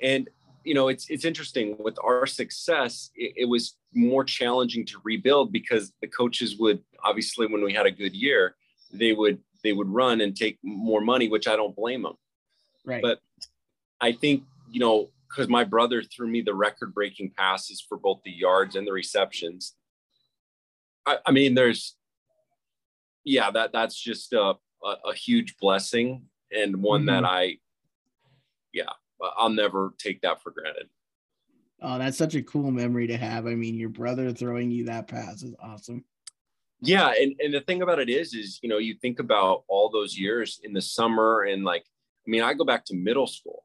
and 0.00 0.30
you 0.68 0.74
know, 0.74 0.88
it's 0.88 1.08
it's 1.08 1.24
interesting 1.24 1.76
with 1.78 1.96
our 2.04 2.26
success. 2.26 3.10
It, 3.14 3.32
it 3.42 3.48
was 3.54 3.76
more 3.94 4.22
challenging 4.22 4.84
to 4.86 5.00
rebuild 5.02 5.50
because 5.50 5.92
the 6.02 6.08
coaches 6.08 6.58
would 6.58 6.80
obviously, 7.02 7.46
when 7.46 7.64
we 7.64 7.72
had 7.72 7.86
a 7.86 7.90
good 8.02 8.14
year, 8.14 8.54
they 8.92 9.12
would 9.14 9.38
they 9.64 9.72
would 9.72 9.88
run 9.88 10.20
and 10.20 10.36
take 10.36 10.58
more 10.62 11.00
money, 11.00 11.28
which 11.28 11.48
I 11.48 11.56
don't 11.56 11.74
blame 11.74 12.02
them. 12.02 12.16
Right. 12.84 13.02
But 13.02 13.20
I 13.98 14.12
think, 14.12 14.44
you 14.70 14.80
know, 14.80 15.10
because 15.28 15.48
my 15.48 15.64
brother 15.64 16.02
threw 16.02 16.28
me 16.28 16.42
the 16.42 16.54
record 16.54 16.92
breaking 16.92 17.32
passes 17.36 17.80
for 17.80 17.96
both 17.98 18.20
the 18.24 18.30
yards 18.30 18.76
and 18.76 18.86
the 18.86 18.92
receptions. 18.92 19.74
I, 21.06 21.18
I 21.26 21.30
mean, 21.32 21.54
there's, 21.54 21.96
yeah, 23.24 23.50
that 23.50 23.72
that's 23.72 23.98
just 23.98 24.32
a, 24.32 24.54
a, 24.84 24.92
a 25.12 25.14
huge 25.14 25.56
blessing 25.56 26.26
and 26.52 26.82
one 26.82 27.06
that 27.06 27.24
mm-hmm. 27.24 27.34
I, 27.34 27.58
yeah, 28.72 28.92
I'll 29.36 29.48
never 29.50 29.94
take 29.98 30.20
that 30.22 30.42
for 30.42 30.50
granted. 30.50 30.88
oh, 31.82 31.98
that's 31.98 32.18
such 32.18 32.34
a 32.34 32.42
cool 32.42 32.70
memory 32.70 33.06
to 33.08 33.16
have. 33.16 33.46
I 33.46 33.54
mean, 33.54 33.76
your 33.76 33.88
brother 33.88 34.32
throwing 34.32 34.70
you 34.70 34.84
that 34.86 35.08
pass 35.08 35.42
is 35.42 35.54
awesome. 35.62 36.04
Yeah, 36.80 37.12
and 37.20 37.34
and 37.40 37.52
the 37.52 37.60
thing 37.60 37.82
about 37.82 37.98
it 37.98 38.08
is, 38.08 38.34
is 38.34 38.60
you 38.62 38.68
know, 38.68 38.78
you 38.78 38.94
think 38.94 39.18
about 39.18 39.64
all 39.68 39.90
those 39.90 40.16
years 40.16 40.60
in 40.62 40.72
the 40.72 40.80
summer, 40.82 41.42
and 41.42 41.64
like, 41.64 41.84
I 42.26 42.30
mean, 42.30 42.42
I 42.42 42.54
go 42.54 42.64
back 42.64 42.84
to 42.86 42.94
middle 42.96 43.26
school, 43.26 43.64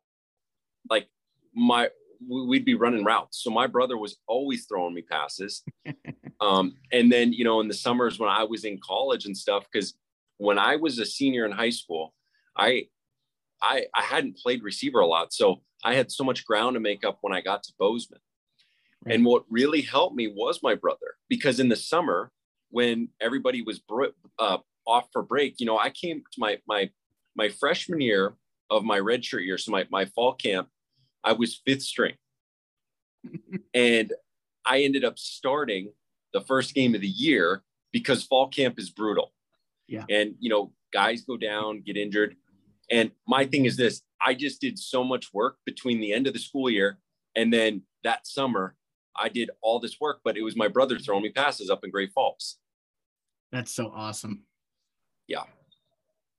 like 0.90 1.08
my 1.54 1.90
we- 2.28 2.46
we'd 2.48 2.66
be 2.66 2.74
running 2.74 3.04
routes, 3.04 3.44
so 3.44 3.52
my 3.52 3.68
brother 3.68 3.98
was 3.98 4.18
always 4.28 4.66
throwing 4.66 4.96
me 4.96 5.02
passes, 5.04 5.64
um, 6.42 6.74
and 6.92 7.12
then 7.12 7.34
you 7.34 7.44
know, 7.44 7.60
in 7.62 7.68
the 7.68 7.74
summers 7.74 8.18
when 8.18 8.30
I 8.30 8.44
was 8.46 8.64
in 8.66 8.80
college 8.84 9.26
and 9.26 9.38
stuff, 9.38 9.66
because 9.72 9.94
when 10.38 10.58
I 10.58 10.78
was 10.78 10.98
a 10.98 11.06
senior 11.06 11.46
in 11.46 11.52
high 11.52 11.70
school, 11.70 12.16
I 12.58 12.88
I 13.64 13.86
I 13.96 14.02
hadn't 14.02 14.38
played 14.38 14.62
receiver 14.62 15.00
a 15.00 15.08
lot, 15.08 15.34
so 15.34 15.62
I 15.84 15.96
had 15.96 16.12
so 16.12 16.24
much 16.24 16.46
ground 16.46 16.76
to 16.76 16.80
make 16.80 17.04
up 17.06 17.18
when 17.22 17.34
I 17.34 17.42
got 17.42 17.64
to 17.64 17.74
Bozeman. 17.80 18.20
And 19.06 19.26
what 19.26 19.44
really 19.50 19.82
helped 19.82 20.16
me 20.16 20.28
was 20.28 20.62
my 20.64 20.76
brother 20.76 21.16
because 21.28 21.60
in 21.60 21.70
the 21.70 21.76
summer, 21.76 22.32
when 22.70 23.10
everybody 23.22 23.62
was 23.62 23.82
uh, 24.40 24.58
off 24.88 25.08
for 25.12 25.22
break, 25.22 25.60
you 25.60 25.66
know, 25.66 25.78
I 25.78 25.90
came 25.90 26.20
to 26.20 26.40
my 26.40 26.60
my 26.68 26.90
my 27.36 27.50
freshman 27.50 28.02
year 28.02 28.36
of 28.70 28.84
my 28.84 29.00
redshirt 29.00 29.46
year, 29.46 29.58
so 29.58 29.72
my 29.72 29.86
my 29.90 30.06
fall 30.06 30.34
camp, 30.34 30.70
I 31.24 31.34
was 31.34 31.62
fifth 31.66 31.84
string, 31.84 32.16
and 33.74 34.14
I 34.66 34.84
ended 34.84 35.04
up 35.04 35.20
starting 35.20 35.92
the 36.34 36.42
first 36.42 36.74
game 36.74 36.96
of 36.96 37.02
the 37.02 37.08
year 37.08 37.64
because 37.92 38.24
fall 38.24 38.48
camp 38.48 38.80
is 38.80 38.90
brutal. 38.90 39.34
Yeah, 39.88 40.06
and 40.10 40.36
you 40.40 40.50
know, 40.50 40.72
guys 40.94 41.24
go 41.24 41.36
down, 41.36 41.82
get 41.82 41.98
injured, 41.98 42.38
and 42.94 43.12
my 43.28 43.46
thing 43.46 43.66
is 43.66 43.76
this: 43.76 44.02
I 44.22 44.36
just 44.36 44.62
did 44.62 44.78
so 44.80 45.04
much 45.04 45.34
work 45.34 45.58
between 45.66 46.00
the 46.00 46.14
end 46.14 46.28
of 46.28 46.34
the 46.34 46.40
school 46.40 46.70
year 46.70 47.00
and 47.36 47.52
then 47.52 47.82
that 48.04 48.28
summer. 48.28 48.76
I 49.16 49.30
did 49.30 49.52
all 49.62 49.80
this 49.80 50.00
work, 50.02 50.22
but 50.24 50.38
it 50.38 50.42
was 50.42 50.56
my 50.56 50.68
brother 50.68 50.98
throwing 50.98 51.22
me 51.22 51.30
passes 51.30 51.70
up 51.70 51.84
in 51.84 51.92
Great 51.92 52.12
Falls. 52.14 52.58
That's 53.52 53.72
so 53.72 53.92
awesome. 53.96 54.42
Yeah. 55.28 55.44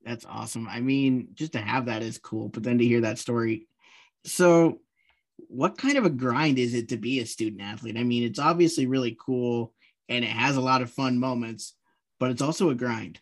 That's 0.03 0.25
awesome. 0.25 0.67
I 0.67 0.81
mean, 0.81 1.29
just 1.33 1.53
to 1.53 1.59
have 1.59 1.85
that 1.85 2.03
is 2.03 2.17
cool, 2.17 2.49
but 2.49 2.63
then 2.63 2.77
to 2.77 2.85
hear 2.85 3.01
that 3.01 3.17
story. 3.17 3.67
So, 4.25 4.81
what 5.47 5.77
kind 5.77 5.97
of 5.97 6.05
a 6.05 6.09
grind 6.09 6.59
is 6.59 6.73
it 6.73 6.89
to 6.89 6.97
be 6.97 7.21
a 7.21 7.25
student 7.25 7.61
athlete? 7.61 7.97
I 7.97 8.03
mean, 8.03 8.23
it's 8.23 8.39
obviously 8.39 8.87
really 8.87 9.17
cool 9.19 9.73
and 10.09 10.23
it 10.23 10.31
has 10.31 10.57
a 10.57 10.61
lot 10.61 10.81
of 10.81 10.91
fun 10.91 11.17
moments, 11.17 11.75
but 12.19 12.31
it's 12.31 12.41
also 12.41 12.69
a 12.69 12.75
grind. 12.75 13.19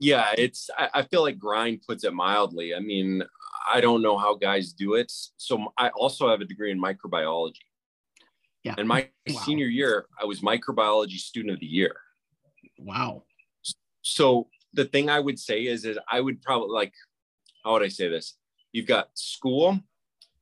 Yeah, 0.00 0.32
it's, 0.36 0.68
I, 0.76 0.88
I 0.94 1.02
feel 1.02 1.22
like 1.22 1.38
grind 1.38 1.82
puts 1.86 2.02
it 2.02 2.12
mildly. 2.12 2.74
I 2.74 2.80
mean, 2.80 3.22
I 3.72 3.80
don't 3.80 4.02
know 4.02 4.18
how 4.18 4.34
guys 4.34 4.72
do 4.72 4.94
it. 4.94 5.12
So, 5.36 5.72
I 5.78 5.90
also 5.90 6.28
have 6.28 6.40
a 6.40 6.44
degree 6.44 6.72
in 6.72 6.80
microbiology. 6.80 7.60
Yeah. 8.64 8.74
And 8.76 8.88
my 8.88 9.08
wow. 9.28 9.40
senior 9.40 9.66
year, 9.66 10.06
I 10.20 10.24
was 10.24 10.40
microbiology 10.40 11.18
student 11.18 11.54
of 11.54 11.60
the 11.60 11.66
year. 11.66 11.94
Wow. 12.78 13.24
So 14.02 14.48
the 14.72 14.86
thing 14.86 15.08
I 15.10 15.20
would 15.20 15.38
say 15.38 15.66
is, 15.66 15.84
is 15.84 15.98
I 16.10 16.20
would 16.20 16.42
probably 16.42 16.70
like, 16.70 16.94
how 17.64 17.72
would 17.72 17.82
I 17.82 17.88
say 17.88 18.08
this? 18.08 18.36
You've 18.72 18.86
got 18.86 19.10
school, 19.14 19.80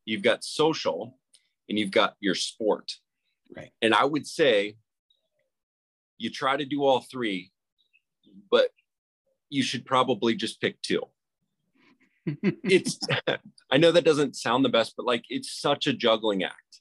you've 0.04 0.22
got 0.22 0.44
social, 0.44 1.18
and 1.68 1.78
you've 1.78 1.90
got 1.90 2.14
your 2.20 2.34
sport. 2.34 2.92
Right. 3.54 3.70
And 3.82 3.94
I 3.94 4.04
would 4.04 4.26
say 4.26 4.76
you 6.18 6.30
try 6.30 6.56
to 6.56 6.64
do 6.64 6.84
all 6.84 7.00
three, 7.00 7.50
but 8.50 8.70
you 9.50 9.62
should 9.62 9.84
probably 9.84 10.34
just 10.34 10.60
pick 10.60 10.80
two. 10.82 11.02
it's 12.42 12.98
I 13.70 13.76
know 13.76 13.92
that 13.92 14.04
doesn't 14.04 14.36
sound 14.36 14.64
the 14.64 14.70
best, 14.70 14.94
but 14.96 15.06
like 15.06 15.24
it's 15.28 15.60
such 15.60 15.86
a 15.86 15.92
juggling 15.92 16.44
act. 16.44 16.80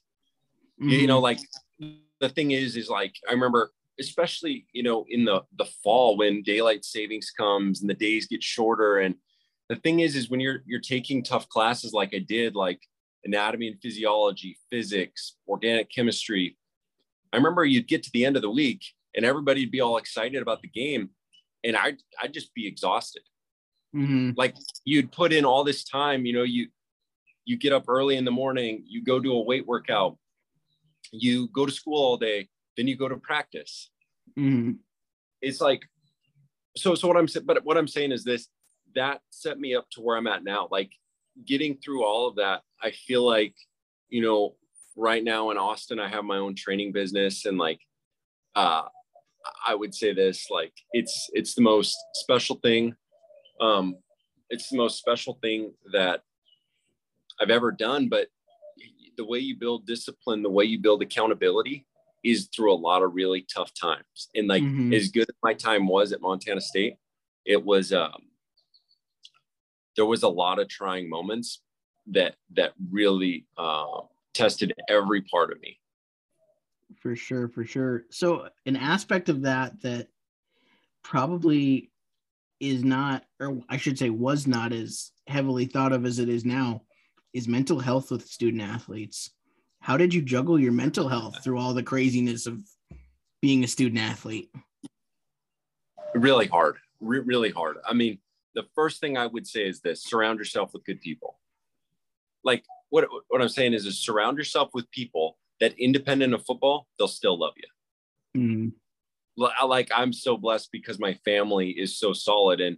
Mm-hmm. 0.80 0.90
You 0.90 1.06
know, 1.06 1.18
like 1.18 1.40
the 1.78 2.28
thing 2.28 2.52
is, 2.52 2.76
is 2.76 2.88
like 2.88 3.14
I 3.28 3.32
remember 3.32 3.72
especially 4.00 4.66
you 4.72 4.82
know 4.82 5.04
in 5.08 5.24
the 5.24 5.42
the 5.56 5.64
fall 5.82 6.16
when 6.16 6.42
daylight 6.42 6.84
savings 6.84 7.30
comes 7.36 7.80
and 7.80 7.90
the 7.90 7.94
days 7.94 8.26
get 8.26 8.42
shorter 8.42 8.98
and 8.98 9.14
the 9.68 9.76
thing 9.76 10.00
is 10.00 10.16
is 10.16 10.30
when 10.30 10.40
you're 10.40 10.62
you're 10.66 10.80
taking 10.80 11.22
tough 11.22 11.48
classes 11.48 11.92
like 11.92 12.14
i 12.14 12.18
did 12.18 12.54
like 12.54 12.80
anatomy 13.24 13.68
and 13.68 13.80
physiology 13.80 14.56
physics 14.70 15.36
organic 15.48 15.90
chemistry 15.90 16.56
i 17.32 17.36
remember 17.36 17.64
you'd 17.64 17.88
get 17.88 18.02
to 18.02 18.10
the 18.12 18.24
end 18.24 18.36
of 18.36 18.42
the 18.42 18.50
week 18.50 18.84
and 19.16 19.24
everybody'd 19.24 19.70
be 19.70 19.80
all 19.80 19.96
excited 19.96 20.40
about 20.40 20.62
the 20.62 20.68
game 20.68 21.10
and 21.64 21.76
i'd, 21.76 21.98
I'd 22.22 22.34
just 22.34 22.54
be 22.54 22.66
exhausted 22.66 23.22
mm-hmm. 23.94 24.30
like 24.36 24.54
you'd 24.84 25.12
put 25.12 25.32
in 25.32 25.44
all 25.44 25.64
this 25.64 25.84
time 25.84 26.26
you 26.26 26.32
know 26.32 26.42
you 26.42 26.68
you 27.44 27.56
get 27.56 27.72
up 27.72 27.84
early 27.88 28.16
in 28.16 28.24
the 28.24 28.30
morning 28.30 28.82
you 28.86 29.02
go 29.02 29.20
do 29.20 29.32
a 29.32 29.42
weight 29.42 29.66
workout 29.66 30.18
you 31.12 31.48
go 31.48 31.64
to 31.64 31.72
school 31.72 32.02
all 32.02 32.16
day 32.16 32.48
then 32.78 32.86
you 32.86 32.96
go 32.96 33.08
to 33.08 33.16
practice. 33.16 33.90
Mm-hmm. 34.38 34.74
It's 35.42 35.60
like, 35.60 35.82
so, 36.76 36.94
so 36.94 37.08
what 37.08 37.16
I'm 37.16 37.26
saying, 37.26 37.44
but 37.44 37.64
what 37.64 37.76
I'm 37.76 37.88
saying 37.88 38.12
is 38.12 38.22
this, 38.22 38.46
that 38.94 39.20
set 39.30 39.58
me 39.58 39.74
up 39.74 39.90
to 39.90 40.00
where 40.00 40.16
I'm 40.16 40.28
at 40.28 40.44
now. 40.44 40.68
Like 40.70 40.92
getting 41.44 41.76
through 41.76 42.04
all 42.04 42.28
of 42.28 42.36
that, 42.36 42.62
I 42.80 42.92
feel 42.92 43.26
like, 43.26 43.54
you 44.08 44.22
know, 44.22 44.54
right 44.96 45.22
now 45.22 45.50
in 45.50 45.58
Austin, 45.58 45.98
I 45.98 46.08
have 46.08 46.24
my 46.24 46.38
own 46.38 46.54
training 46.54 46.92
business 46.92 47.46
and 47.46 47.58
like, 47.58 47.80
uh, 48.54 48.84
I 49.66 49.74
would 49.74 49.94
say 49.94 50.12
this, 50.12 50.48
like 50.50 50.72
it's, 50.92 51.30
it's 51.32 51.54
the 51.54 51.62
most 51.62 51.96
special 52.14 52.56
thing. 52.56 52.94
Um, 53.60 53.96
it's 54.50 54.68
the 54.70 54.76
most 54.76 54.98
special 54.98 55.38
thing 55.42 55.72
that 55.92 56.22
I've 57.40 57.50
ever 57.50 57.72
done, 57.72 58.08
but 58.08 58.28
the 59.16 59.24
way 59.24 59.38
you 59.38 59.56
build 59.56 59.86
discipline, 59.86 60.42
the 60.42 60.50
way 60.50 60.64
you 60.64 60.78
build 60.78 61.02
accountability, 61.02 61.86
is 62.24 62.48
through 62.54 62.72
a 62.72 62.74
lot 62.74 63.02
of 63.02 63.14
really 63.14 63.46
tough 63.52 63.72
times. 63.74 64.28
And 64.34 64.48
like 64.48 64.62
mm-hmm. 64.62 64.92
as 64.92 65.08
good 65.08 65.28
as 65.28 65.36
my 65.42 65.54
time 65.54 65.86
was 65.86 66.12
at 66.12 66.20
Montana 66.20 66.60
State, 66.60 66.94
it 67.44 67.64
was 67.64 67.92
um 67.92 68.28
there 69.96 70.06
was 70.06 70.22
a 70.22 70.28
lot 70.28 70.58
of 70.58 70.68
trying 70.68 71.08
moments 71.08 71.60
that 72.06 72.36
that 72.54 72.72
really 72.90 73.46
uh, 73.58 74.00
tested 74.32 74.72
every 74.88 75.22
part 75.22 75.52
of 75.52 75.60
me. 75.60 75.77
For 76.96 77.14
sure, 77.14 77.48
for 77.48 77.64
sure. 77.64 78.04
So 78.10 78.48
an 78.66 78.76
aspect 78.76 79.28
of 79.28 79.42
that 79.42 79.80
that 79.82 80.08
probably 81.02 81.90
is 82.60 82.82
not, 82.82 83.24
or 83.38 83.60
I 83.68 83.76
should 83.76 83.98
say, 83.98 84.10
was 84.10 84.46
not 84.46 84.72
as 84.72 85.12
heavily 85.26 85.66
thought 85.66 85.92
of 85.92 86.04
as 86.04 86.18
it 86.18 86.28
is 86.28 86.44
now, 86.44 86.82
is 87.32 87.46
mental 87.46 87.78
health 87.78 88.10
with 88.10 88.26
student 88.26 88.62
athletes 88.62 89.30
how 89.80 89.96
did 89.96 90.12
you 90.12 90.22
juggle 90.22 90.58
your 90.58 90.72
mental 90.72 91.08
health 91.08 91.42
through 91.42 91.58
all 91.58 91.74
the 91.74 91.82
craziness 91.82 92.46
of 92.46 92.60
being 93.40 93.64
a 93.64 93.68
student 93.68 94.00
athlete? 94.00 94.50
Really 96.14 96.46
hard, 96.46 96.76
Re- 97.00 97.20
really 97.20 97.50
hard. 97.50 97.78
I 97.86 97.94
mean, 97.94 98.18
the 98.54 98.64
first 98.74 99.00
thing 99.00 99.16
I 99.16 99.26
would 99.26 99.46
say 99.46 99.66
is 99.66 99.80
this: 99.80 100.02
surround 100.02 100.38
yourself 100.38 100.72
with 100.72 100.84
good 100.84 101.00
people. 101.00 101.38
Like 102.44 102.64
what 102.90 103.08
what 103.28 103.40
I'm 103.40 103.48
saying 103.48 103.74
is, 103.74 103.86
is 103.86 103.98
surround 103.98 104.36
yourself 104.36 104.70
with 104.74 104.90
people 104.90 105.37
that, 105.60 105.78
independent 105.78 106.34
of 106.34 106.44
football, 106.44 106.86
they'll 106.98 107.08
still 107.08 107.38
love 107.38 107.54
you. 107.56 108.40
Mm-hmm. 108.40 108.68
Like 109.66 109.90
I'm 109.94 110.12
so 110.12 110.36
blessed 110.36 110.70
because 110.72 110.98
my 110.98 111.14
family 111.24 111.70
is 111.70 111.96
so 111.98 112.12
solid, 112.12 112.60
and 112.60 112.76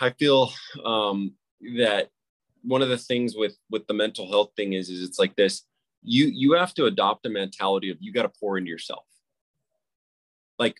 I 0.00 0.10
feel 0.10 0.52
um, 0.84 1.34
that 1.76 2.10
one 2.62 2.82
of 2.82 2.88
the 2.88 2.98
things 2.98 3.34
with 3.36 3.56
with 3.70 3.86
the 3.86 3.94
mental 3.94 4.28
health 4.28 4.50
thing 4.56 4.72
is 4.72 4.88
is 4.88 5.02
it's 5.02 5.18
like 5.18 5.36
this 5.36 5.62
you 6.02 6.26
you 6.26 6.52
have 6.52 6.74
to 6.74 6.86
adopt 6.86 7.26
a 7.26 7.30
mentality 7.30 7.90
of 7.90 7.98
you 8.00 8.12
got 8.12 8.22
to 8.22 8.40
pour 8.40 8.58
into 8.58 8.70
yourself 8.70 9.04
like 10.58 10.76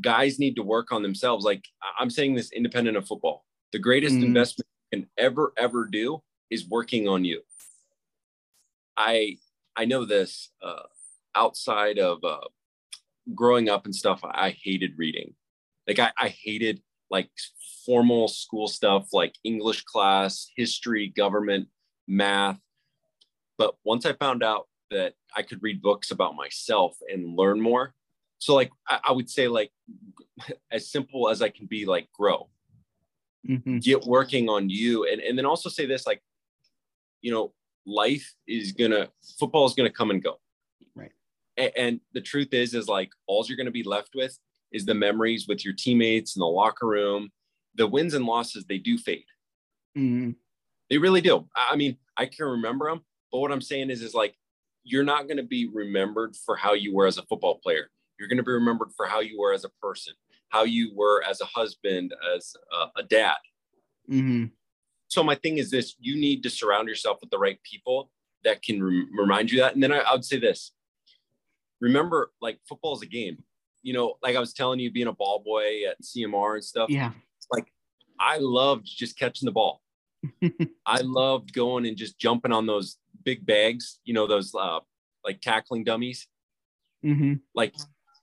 guys 0.00 0.38
need 0.38 0.56
to 0.56 0.62
work 0.62 0.92
on 0.92 1.02
themselves 1.02 1.44
like 1.44 1.64
i'm 1.98 2.10
saying 2.10 2.34
this 2.34 2.52
independent 2.52 2.96
of 2.96 3.06
football 3.06 3.44
the 3.72 3.78
greatest 3.78 4.16
mm. 4.16 4.24
investment 4.24 4.68
you 4.92 5.00
can 5.00 5.08
ever 5.18 5.52
ever 5.56 5.86
do 5.86 6.22
is 6.50 6.68
working 6.68 7.08
on 7.08 7.24
you 7.24 7.40
i 8.96 9.36
i 9.76 9.84
know 9.84 10.04
this 10.04 10.50
uh, 10.62 10.82
outside 11.34 11.98
of 11.98 12.22
uh, 12.24 12.40
growing 13.34 13.68
up 13.68 13.84
and 13.84 13.94
stuff 13.94 14.20
i 14.24 14.50
hated 14.62 14.92
reading 14.96 15.34
like 15.86 15.98
I, 15.98 16.12
I 16.18 16.28
hated 16.28 16.80
like 17.10 17.30
formal 17.84 18.28
school 18.28 18.68
stuff 18.68 19.08
like 19.12 19.34
English 19.44 19.82
class, 19.82 20.50
history, 20.56 21.08
government, 21.08 21.68
math. 22.06 22.58
But 23.58 23.74
once 23.84 24.06
I 24.06 24.14
found 24.14 24.42
out 24.42 24.68
that 24.90 25.14
I 25.36 25.42
could 25.42 25.62
read 25.62 25.82
books 25.82 26.10
about 26.10 26.36
myself 26.36 26.96
and 27.12 27.36
learn 27.36 27.60
more, 27.60 27.94
so 28.38 28.54
like 28.54 28.70
I, 28.88 28.98
I 29.08 29.12
would 29.12 29.30
say 29.30 29.48
like 29.48 29.70
as 30.70 30.90
simple 30.90 31.28
as 31.28 31.42
I 31.42 31.48
can 31.48 31.66
be, 31.66 31.84
like 31.84 32.08
grow, 32.12 32.48
mm-hmm. 33.48 33.78
get 33.78 34.04
working 34.04 34.48
on 34.48 34.70
you, 34.70 35.06
and 35.06 35.20
and 35.20 35.36
then 35.36 35.46
also 35.46 35.68
say 35.68 35.86
this 35.86 36.06
like, 36.06 36.22
you 37.20 37.32
know, 37.32 37.52
life 37.86 38.34
is 38.46 38.72
gonna 38.72 39.08
football 39.38 39.66
is 39.66 39.74
gonna 39.74 39.90
come 39.90 40.10
and 40.10 40.22
go, 40.22 40.40
right? 40.94 41.12
And, 41.56 41.72
and 41.76 42.00
the 42.12 42.20
truth 42.20 42.52
is, 42.52 42.74
is 42.74 42.88
like 42.88 43.10
all 43.26 43.44
you're 43.46 43.56
gonna 43.56 43.70
be 43.70 43.82
left 43.82 44.10
with 44.14 44.38
is 44.72 44.86
the 44.86 44.94
memories 44.94 45.46
with 45.48 45.64
your 45.64 45.74
teammates 45.74 46.36
in 46.36 46.40
the 46.40 46.46
locker 46.46 46.86
room. 46.86 47.30
The 47.74 47.86
wins 47.86 48.14
and 48.14 48.26
losses, 48.26 48.64
they 48.66 48.78
do 48.78 48.98
fade. 48.98 49.24
Mm-hmm. 49.96 50.32
They 50.90 50.98
really 50.98 51.22
do. 51.22 51.48
I 51.56 51.76
mean, 51.76 51.96
I 52.16 52.26
can 52.26 52.46
remember 52.46 52.90
them, 52.90 53.00
but 53.30 53.38
what 53.38 53.50
I'm 53.50 53.62
saying 53.62 53.88
is, 53.88 54.02
is 54.02 54.12
like, 54.12 54.34
you're 54.84 55.04
not 55.04 55.26
to 55.38 55.42
be 55.42 55.68
remembered 55.72 56.36
for 56.44 56.56
how 56.56 56.74
you 56.74 56.94
were 56.94 57.06
as 57.06 57.16
a 57.16 57.22
football 57.22 57.60
player. 57.62 57.88
You're 58.18 58.28
to 58.38 58.42
be 58.42 58.52
remembered 58.52 58.92
for 58.96 59.06
how 59.06 59.20
you 59.20 59.40
were 59.40 59.52
as 59.52 59.64
a 59.64 59.70
person, 59.80 60.12
how 60.50 60.64
you 60.64 60.92
were 60.94 61.22
as 61.22 61.40
a 61.40 61.46
husband, 61.46 62.12
as 62.36 62.54
a, 62.72 63.00
a 63.00 63.02
dad. 63.04 63.36
Mm-hmm. 64.10 64.46
So 65.12 65.22
my 65.22 65.34
thing 65.34 65.58
is 65.58 65.70
this: 65.70 65.94
you 66.00 66.16
need 66.16 66.42
to 66.42 66.50
surround 66.50 66.88
yourself 66.88 67.18
with 67.20 67.30
the 67.30 67.38
right 67.38 67.58
people 67.62 68.10
that 68.44 68.62
can 68.62 68.82
re- 68.82 69.06
remind 69.16 69.50
you 69.50 69.60
that. 69.60 69.74
And 69.74 69.82
then 69.82 69.92
I, 69.92 69.98
I 69.98 70.12
would 70.12 70.24
say 70.24 70.38
this: 70.38 70.72
remember, 71.80 72.32
like 72.40 72.58
football 72.68 72.94
is 72.94 73.02
a 73.02 73.06
game 73.06 73.44
you 73.82 73.92
know, 73.92 74.14
like 74.22 74.36
I 74.36 74.40
was 74.40 74.52
telling 74.52 74.80
you, 74.80 74.90
being 74.90 75.08
a 75.08 75.12
ball 75.12 75.42
boy 75.44 75.84
at 75.88 76.00
CMR 76.02 76.54
and 76.54 76.64
stuff. 76.64 76.88
Yeah. 76.88 77.12
Like 77.50 77.72
I 78.18 78.38
loved 78.38 78.86
just 78.86 79.18
catching 79.18 79.46
the 79.46 79.52
ball. 79.52 79.82
I 80.86 81.00
loved 81.00 81.52
going 81.52 81.86
and 81.86 81.96
just 81.96 82.18
jumping 82.18 82.52
on 82.52 82.66
those 82.66 82.96
big 83.24 83.44
bags, 83.44 83.98
you 84.04 84.14
know, 84.14 84.26
those 84.26 84.54
uh, 84.54 84.80
like 85.24 85.40
tackling 85.40 85.84
dummies. 85.84 86.28
Mm-hmm. 87.04 87.34
Like 87.54 87.74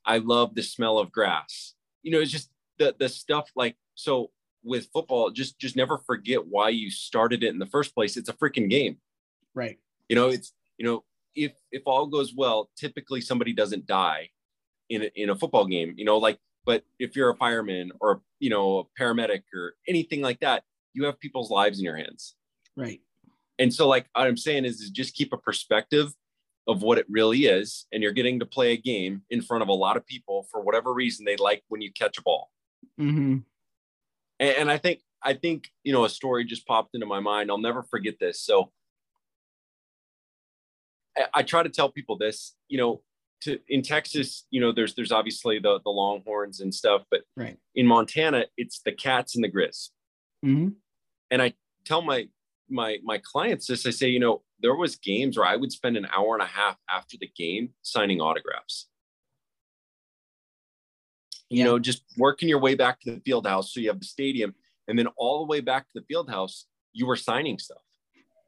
I 0.05 0.19
love 0.19 0.55
the 0.55 0.63
smell 0.63 0.97
of 0.97 1.11
grass. 1.11 1.75
You 2.01 2.11
know, 2.11 2.21
it's 2.21 2.31
just 2.31 2.49
the 2.77 2.95
the 2.97 3.09
stuff 3.09 3.51
like 3.55 3.75
so 3.95 4.31
with 4.63 4.89
football, 4.93 5.29
just 5.29 5.59
just 5.59 5.75
never 5.75 5.97
forget 5.97 6.47
why 6.47 6.69
you 6.69 6.89
started 6.89 7.43
it 7.43 7.49
in 7.49 7.59
the 7.59 7.65
first 7.65 7.93
place. 7.93 8.17
It's 8.17 8.29
a 8.29 8.33
freaking 8.33 8.69
game. 8.69 8.97
Right. 9.53 9.79
You 10.07 10.15
know, 10.15 10.29
it's 10.29 10.53
you 10.77 10.85
know, 10.85 11.03
if 11.35 11.53
if 11.71 11.83
all 11.85 12.07
goes 12.07 12.33
well, 12.35 12.69
typically 12.75 13.21
somebody 13.21 13.53
doesn't 13.53 13.85
die 13.85 14.29
in 14.89 15.03
a, 15.03 15.11
in 15.15 15.29
a 15.29 15.35
football 15.35 15.65
game, 15.65 15.93
you 15.97 16.05
know, 16.05 16.17
like 16.17 16.39
but 16.65 16.83
if 16.99 17.15
you're 17.15 17.29
a 17.29 17.35
fireman 17.35 17.91
or 17.99 18.21
you 18.39 18.49
know, 18.49 18.79
a 18.79 19.01
paramedic 19.01 19.43
or 19.53 19.75
anything 19.87 20.21
like 20.21 20.39
that, 20.39 20.63
you 20.93 21.05
have 21.05 21.19
people's 21.19 21.51
lives 21.51 21.79
in 21.79 21.85
your 21.85 21.97
hands. 21.97 22.35
Right. 22.75 23.01
And 23.57 23.73
so 23.73 23.87
like 23.87 24.07
what 24.13 24.27
I'm 24.27 24.37
saying 24.37 24.65
is, 24.65 24.79
is 24.79 24.89
just 24.89 25.13
keep 25.13 25.33
a 25.33 25.37
perspective 25.37 26.13
of 26.67 26.83
what 26.83 26.97
it 26.97 27.05
really 27.09 27.45
is 27.45 27.87
and 27.91 28.03
you're 28.03 28.11
getting 28.11 28.39
to 28.39 28.45
play 28.45 28.73
a 28.73 28.77
game 28.77 29.23
in 29.29 29.41
front 29.41 29.63
of 29.63 29.69
a 29.69 29.73
lot 29.73 29.97
of 29.97 30.05
people 30.05 30.47
for 30.51 30.61
whatever 30.61 30.93
reason 30.93 31.25
they 31.25 31.35
like 31.35 31.63
when 31.67 31.81
you 31.81 31.91
catch 31.91 32.17
a 32.17 32.21
ball. 32.21 32.51
Mm-hmm. 32.99 33.37
And, 34.39 34.57
and 34.57 34.71
I 34.71 34.77
think 34.77 35.01
I 35.23 35.33
think 35.33 35.69
you 35.83 35.93
know 35.93 36.05
a 36.05 36.09
story 36.09 36.45
just 36.45 36.65
popped 36.65 36.95
into 36.95 37.05
my 37.05 37.19
mind. 37.19 37.51
I'll 37.51 37.57
never 37.57 37.83
forget 37.83 38.15
this. 38.19 38.41
So 38.41 38.71
I, 41.17 41.25
I 41.35 41.43
try 41.43 41.63
to 41.63 41.69
tell 41.69 41.89
people 41.89 42.17
this. 42.17 42.55
You 42.67 42.77
know, 42.77 43.01
to 43.41 43.59
in 43.67 43.81
Texas, 43.81 44.45
you 44.49 44.61
know, 44.61 44.71
there's 44.71 44.95
there's 44.95 45.11
obviously 45.11 45.59
the 45.59 45.79
the 45.83 45.91
Longhorns 45.91 46.59
and 46.59 46.73
stuff, 46.73 47.03
but 47.11 47.21
right 47.35 47.57
in 47.75 47.85
Montana, 47.85 48.45
it's 48.57 48.81
the 48.83 48.91
Cats 48.91 49.35
and 49.35 49.43
the 49.43 49.51
Grizz. 49.51 49.89
Mm-hmm. 50.45 50.69
And 51.31 51.41
I 51.41 51.53
tell 51.85 52.01
my 52.01 52.27
my 52.69 52.97
my 53.03 53.19
clients 53.19 53.67
this. 53.67 53.85
I 53.85 53.91
say, 53.91 54.09
you 54.09 54.19
know, 54.19 54.43
there 54.61 54.75
was 54.75 54.95
games 54.95 55.37
where 55.37 55.47
I 55.47 55.55
would 55.55 55.71
spend 55.71 55.97
an 55.97 56.07
hour 56.15 56.33
and 56.33 56.43
a 56.43 56.47
half 56.47 56.77
after 56.89 57.17
the 57.19 57.29
game 57.35 57.71
signing 57.81 58.21
autographs 58.21 58.88
you 61.49 61.63
know, 61.63 61.79
just 61.79 62.03
working 62.17 62.47
your 62.47 62.59
way 62.59 62.75
back 62.75 62.99
to 63.01 63.11
the 63.11 63.21
field 63.21 63.47
house. 63.47 63.73
So 63.73 63.79
you 63.79 63.89
have 63.89 63.99
the 63.99 64.05
stadium, 64.05 64.53
and 64.87 64.97
then 64.97 65.07
all 65.17 65.39
the 65.39 65.49
way 65.49 65.61
back 65.61 65.83
to 65.83 65.99
the 65.99 66.05
field 66.07 66.29
house, 66.29 66.65
you 66.93 67.05
were 67.05 67.15
signing 67.15 67.59
stuff. 67.59 67.81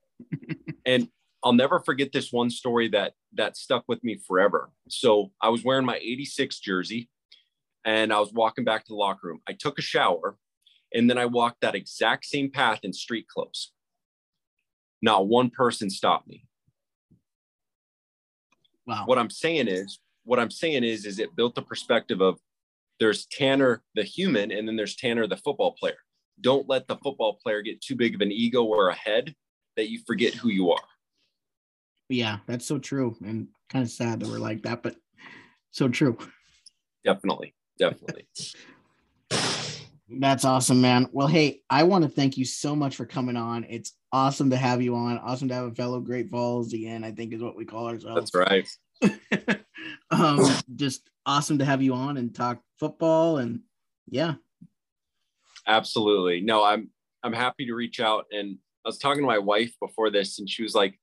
and 0.85 1.07
I'll 1.43 1.53
never 1.53 1.79
forget 1.79 2.11
this 2.11 2.31
one 2.31 2.49
story 2.49 2.87
that 2.89 3.13
that 3.33 3.57
stuck 3.57 3.83
with 3.87 4.03
me 4.03 4.19
forever. 4.27 4.71
So 4.89 5.31
I 5.41 5.49
was 5.49 5.63
wearing 5.63 5.85
my 5.85 5.97
86 5.97 6.59
jersey 6.59 7.09
and 7.83 8.13
I 8.13 8.19
was 8.19 8.31
walking 8.31 8.63
back 8.63 8.85
to 8.85 8.89
the 8.89 8.95
locker 8.95 9.27
room. 9.27 9.41
I 9.47 9.53
took 9.53 9.79
a 9.79 9.81
shower 9.81 10.37
and 10.93 11.09
then 11.09 11.17
I 11.17 11.25
walked 11.25 11.61
that 11.61 11.75
exact 11.75 12.25
same 12.25 12.51
path 12.51 12.79
in 12.83 12.93
street 12.93 13.27
clothes. 13.27 13.71
Not 15.01 15.27
one 15.27 15.49
person 15.49 15.89
stopped 15.89 16.27
me. 16.27 16.45
Wow. 18.85 19.03
What 19.05 19.17
I'm 19.17 19.29
saying 19.29 19.67
is, 19.67 19.99
what 20.23 20.39
I'm 20.39 20.51
saying 20.51 20.83
is, 20.83 21.05
is 21.05 21.17
it 21.17 21.35
built 21.35 21.55
the 21.55 21.61
perspective 21.61 22.21
of 22.21 22.39
there's 23.01 23.25
Tanner 23.25 23.81
the 23.95 24.03
human, 24.03 24.51
and 24.51 24.67
then 24.67 24.75
there's 24.75 24.95
Tanner 24.95 25.25
the 25.25 25.35
football 25.35 25.71
player. 25.71 25.97
Don't 26.39 26.69
let 26.69 26.87
the 26.87 26.97
football 26.97 27.39
player 27.41 27.63
get 27.63 27.81
too 27.81 27.95
big 27.95 28.13
of 28.13 28.21
an 28.21 28.31
ego 28.31 28.63
or 28.63 28.89
a 28.89 28.95
head 28.95 29.33
that 29.75 29.89
you 29.89 29.99
forget 30.05 30.35
who 30.35 30.49
you 30.49 30.69
are. 30.69 30.83
Yeah, 32.09 32.37
that's 32.45 32.65
so 32.65 32.77
true, 32.77 33.17
and 33.25 33.47
kind 33.69 33.83
of 33.83 33.89
sad 33.89 34.19
that 34.19 34.29
we're 34.29 34.37
like 34.37 34.61
that, 34.63 34.83
but 34.83 34.95
so 35.71 35.89
true. 35.89 36.15
Definitely, 37.03 37.55
definitely. 37.79 38.27
That's 40.13 40.43
awesome, 40.43 40.81
man. 40.81 41.07
Well, 41.13 41.27
hey, 41.27 41.61
I 41.69 41.83
want 41.83 42.03
to 42.03 42.09
thank 42.09 42.37
you 42.37 42.43
so 42.43 42.75
much 42.75 42.97
for 42.97 43.05
coming 43.05 43.37
on. 43.37 43.65
It's 43.69 43.93
awesome 44.11 44.49
to 44.49 44.57
have 44.57 44.81
you 44.81 44.93
on. 44.93 45.17
Awesome 45.19 45.47
to 45.47 45.53
have 45.53 45.71
a 45.71 45.73
fellow 45.73 46.01
Great 46.01 46.29
Falls 46.29 46.73
again. 46.73 47.05
I 47.05 47.11
think 47.11 47.33
is 47.33 47.41
what 47.41 47.55
we 47.55 47.63
call 47.63 47.87
ourselves. 47.87 48.29
That's 48.29 48.67
right. 49.01 49.60
um, 50.11 50.39
just 50.75 51.09
awesome 51.25 51.57
to 51.59 51.65
have 51.65 51.81
you 51.81 51.93
on 51.93 52.17
and 52.17 52.33
talk 52.33 52.61
football 52.79 53.37
and 53.37 53.61
yeah. 54.09 54.35
Absolutely. 55.67 56.41
No, 56.41 56.63
I'm 56.63 56.89
I'm 57.23 57.33
happy 57.33 57.65
to 57.67 57.73
reach 57.73 57.99
out 57.99 58.25
and 58.31 58.57
I 58.85 58.89
was 58.89 58.97
talking 58.97 59.21
to 59.21 59.27
my 59.27 59.37
wife 59.37 59.73
before 59.79 60.09
this 60.09 60.39
and 60.39 60.49
she 60.49 60.63
was 60.63 60.73
like, 60.73 60.99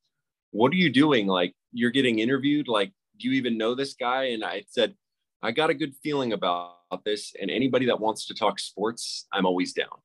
"What 0.50 0.72
are 0.72 0.76
you 0.76 0.90
doing? 0.90 1.26
Like 1.26 1.54
you're 1.72 1.90
getting 1.90 2.18
interviewed? 2.18 2.68
Like 2.68 2.92
do 3.18 3.28
you 3.28 3.34
even 3.34 3.56
know 3.56 3.74
this 3.74 3.94
guy?" 3.94 4.24
And 4.24 4.44
I 4.44 4.64
said, 4.68 4.94
"I 5.42 5.52
got 5.52 5.70
a 5.70 5.74
good 5.74 5.94
feeling 6.02 6.32
about 6.32 6.74
this 7.04 7.32
and 7.40 7.50
anybody 7.50 7.86
that 7.86 8.00
wants 8.00 8.26
to 8.26 8.34
talk 8.34 8.58
sports, 8.58 9.26
I'm 9.32 9.46
always 9.46 9.72
down." 9.72 10.02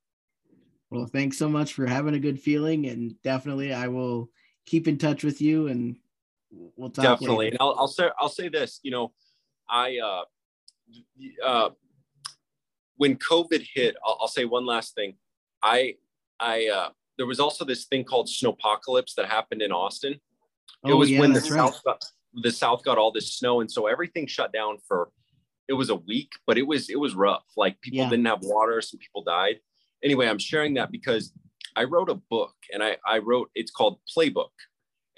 Well, 0.91 1.07
thanks 1.07 1.39
so 1.39 1.49
much 1.49 1.73
for 1.73 1.87
having 1.87 2.13
a 2.13 2.19
good 2.19 2.39
feeling 2.39 2.85
and 2.85 3.19
definitely 3.23 3.73
I 3.73 3.87
will 3.87 4.29
keep 4.65 4.87
in 4.87 4.97
touch 4.99 5.23
with 5.23 5.41
you 5.41 5.67
and 5.67 5.97
we'll 6.75 6.89
talk 6.89 7.03
definitely. 7.03 7.45
Later. 7.45 7.53
And 7.55 7.61
I'll, 7.61 7.75
I'll 7.79 7.87
say 7.87 8.09
I'll 8.19 8.29
say 8.29 8.49
this. 8.49 8.79
You 8.83 8.91
know, 8.91 9.13
I 9.69 9.97
uh, 9.99 10.23
uh, 11.45 11.69
when 12.97 13.15
COVID 13.17 13.65
hit, 13.73 13.95
I'll, 14.05 14.17
I'll, 14.21 14.27
say 14.27 14.45
one 14.45 14.65
last 14.65 14.95
thing. 14.95 15.15
I 15.61 15.95
I 16.39 16.67
uh, 16.67 16.89
there 17.17 17.25
was 17.25 17.39
also 17.39 17.65
this 17.65 17.85
thing 17.85 18.03
called 18.03 18.27
snowpocalypse 18.27 19.15
that 19.15 19.27
happened 19.27 19.61
in 19.61 19.71
Austin. 19.71 20.19
Oh, 20.83 20.91
it 20.91 20.93
was 20.95 21.11
yeah, 21.11 21.19
when 21.19 21.33
the 21.33 21.41
south 21.41 21.81
got, 21.83 22.03
the 22.33 22.51
south 22.51 22.83
got 22.83 22.97
all 22.97 23.11
this 23.11 23.33
snow, 23.33 23.61
and 23.61 23.71
so 23.71 23.87
everything 23.87 24.27
shut 24.27 24.51
down 24.51 24.77
for 24.87 25.09
it 25.67 25.73
was 25.73 25.89
a 25.89 25.95
week, 25.95 26.33
but 26.45 26.57
it 26.57 26.67
was 26.67 26.89
it 26.89 26.99
was 26.99 27.15
rough. 27.15 27.45
Like 27.55 27.79
people 27.81 27.99
yeah. 27.99 28.09
didn't 28.09 28.25
have 28.25 28.39
water, 28.41 28.81
some 28.81 28.99
people 28.99 29.23
died. 29.23 29.59
Anyway, 30.03 30.27
I'm 30.27 30.39
sharing 30.39 30.73
that 30.75 30.91
because 30.91 31.31
I 31.75 31.85
wrote 31.85 32.09
a 32.09 32.15
book, 32.15 32.55
and 32.71 32.83
I 32.83 32.97
I 33.05 33.19
wrote 33.19 33.49
it's 33.55 33.71
called 33.71 33.99
Playbook 34.15 34.51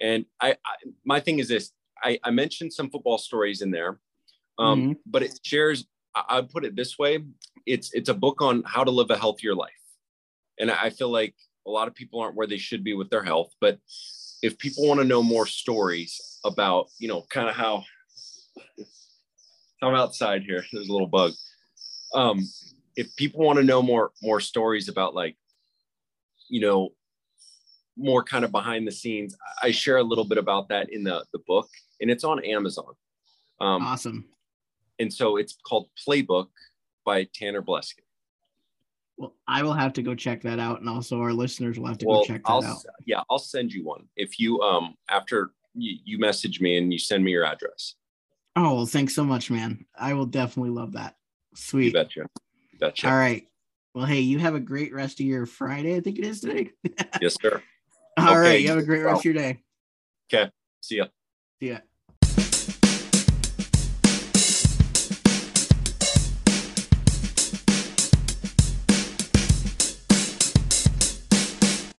and 0.02 0.26
I, 0.42 0.52
I 0.52 0.76
my 1.06 1.20
thing 1.20 1.40
is 1.40 1.48
this: 1.48 1.72
I, 2.04 2.20
I, 2.24 2.32
mentioned 2.32 2.74
some 2.74 2.90
football 2.90 3.18
stories 3.18 3.62
in 3.62 3.72
there, 3.72 4.00
um, 4.60 4.82
mm-hmm. 4.82 4.94
but 5.06 5.24
it 5.24 5.40
shares. 5.44 5.86
I, 6.16 6.40
would 6.40 6.50
put 6.50 6.66
it 6.66 6.76
this 6.76 6.98
way: 6.98 7.20
it's 7.66 7.94
it's 7.94 8.10
a 8.10 8.14
book 8.14 8.42
on 8.42 8.64
how 8.66 8.84
to 8.84 8.92
live 8.92 9.10
a 9.10 9.18
healthier 9.18 9.56
life, 9.56 9.72
and 10.60 10.72
I 10.72 10.90
feel 10.90 11.10
like 11.10 11.36
a 11.68 11.72
lot 11.72 11.88
of 11.88 11.96
people 11.96 12.20
aren't 12.20 12.36
where 12.36 12.48
they 12.48 12.58
should 12.58 12.84
be 12.84 12.94
with 12.94 13.10
their 13.10 13.24
health. 13.24 13.54
But 13.60 13.80
if 14.42 14.58
people 14.58 14.88
want 14.88 15.00
to 15.00 15.06
know 15.06 15.24
more 15.24 15.48
stories 15.48 16.40
about, 16.44 16.88
you 17.00 17.08
know, 17.08 17.26
kind 17.30 17.50
of 17.50 17.56
how 17.56 17.84
I'm 19.82 19.96
outside 19.96 20.44
here. 20.44 20.64
There's 20.72 20.90
a 20.90 20.92
little 20.92 21.08
bug. 21.08 21.34
Um, 22.14 22.48
if 22.96 23.16
people 23.16 23.42
want 23.42 23.58
to 23.58 23.64
know 23.64 23.82
more 23.82 24.12
more 24.22 24.40
stories 24.40 24.88
about 24.88 25.16
like, 25.16 25.36
you 26.50 26.62
know, 26.62 26.90
more 27.98 28.24
kind 28.24 28.46
of 28.46 28.52
behind 28.52 28.88
the 28.88 28.92
scenes. 28.92 29.36
I 29.62 29.72
share 29.72 29.98
a 29.98 30.04
little 30.04 30.26
bit 30.26 30.38
about 30.38 30.70
that 30.70 30.92
in 30.92 31.04
the, 31.04 31.26
the 31.32 31.40
book, 31.48 31.70
and 32.02 32.10
it's 32.10 32.24
on 32.24 32.44
Amazon. 32.44 32.94
Um, 33.62 33.84
awesome. 33.84 34.26
And 35.00 35.12
so 35.12 35.38
it's 35.38 35.58
called 35.66 35.90
Playbook 36.08 36.48
by 37.06 37.28
Tanner 37.34 37.62
Bleskin. 37.62 38.00
Well, 39.18 39.34
I 39.48 39.64
will 39.64 39.74
have 39.74 39.94
to 39.94 40.02
go 40.02 40.14
check 40.14 40.42
that 40.42 40.60
out, 40.60 40.82
and 40.82 40.90
also 40.90 41.20
our 41.22 41.32
listeners 41.32 41.80
will 41.80 41.88
have 41.88 41.98
to 42.00 42.06
well, 42.06 42.22
go 42.22 42.26
check 42.26 42.44
that 42.44 42.52
I'll, 42.52 42.64
out. 42.64 42.86
Yeah, 43.06 43.22
I'll 43.30 43.40
send 43.40 43.72
you 43.72 43.86
one 43.86 44.08
if 44.18 44.40
you 44.40 44.60
um 44.62 44.96
after 45.10 45.52
you, 45.74 45.98
you 46.04 46.20
message 46.20 46.60
me 46.60 46.78
and 46.78 46.92
you 46.92 47.00
send 47.00 47.24
me 47.24 47.32
your 47.32 47.46
address. 47.46 47.96
Oh 48.58 48.76
well, 48.76 48.86
thanks 48.86 49.16
so 49.16 49.24
much, 49.24 49.50
man. 49.50 49.86
I 49.98 50.14
will 50.14 50.26
definitely 50.26 50.72
love 50.72 50.94
that. 50.94 51.16
Sweet. 51.56 51.88
You 51.88 51.94
betcha. 51.94 52.20
You 52.74 52.80
betcha. 52.80 53.10
All 53.10 53.16
right. 53.16 53.48
Well, 53.94 54.06
hey, 54.06 54.20
you 54.20 54.40
have 54.40 54.56
a 54.56 54.60
great 54.60 54.94
rest 54.94 55.22
of 55.22 55.26
your 55.26 55.46
Friday. 55.46 55.96
I 55.96 56.02
think 56.02 56.20
it 56.20 56.26
is 56.26 56.42
today. 56.42 56.72
yes, 57.22 57.38
sir. 57.42 57.62
All 58.18 58.30
okay. 58.30 58.40
right. 58.40 58.62
You 58.62 58.70
have 58.70 58.78
a 58.78 58.84
great 58.84 59.02
rest 59.02 59.20
of 59.20 59.26
your 59.26 59.34
day. 59.34 59.60
Okay. 60.34 60.50
See 60.82 60.98
ya. 60.98 61.06
See 61.60 61.70
ya. 61.70 61.80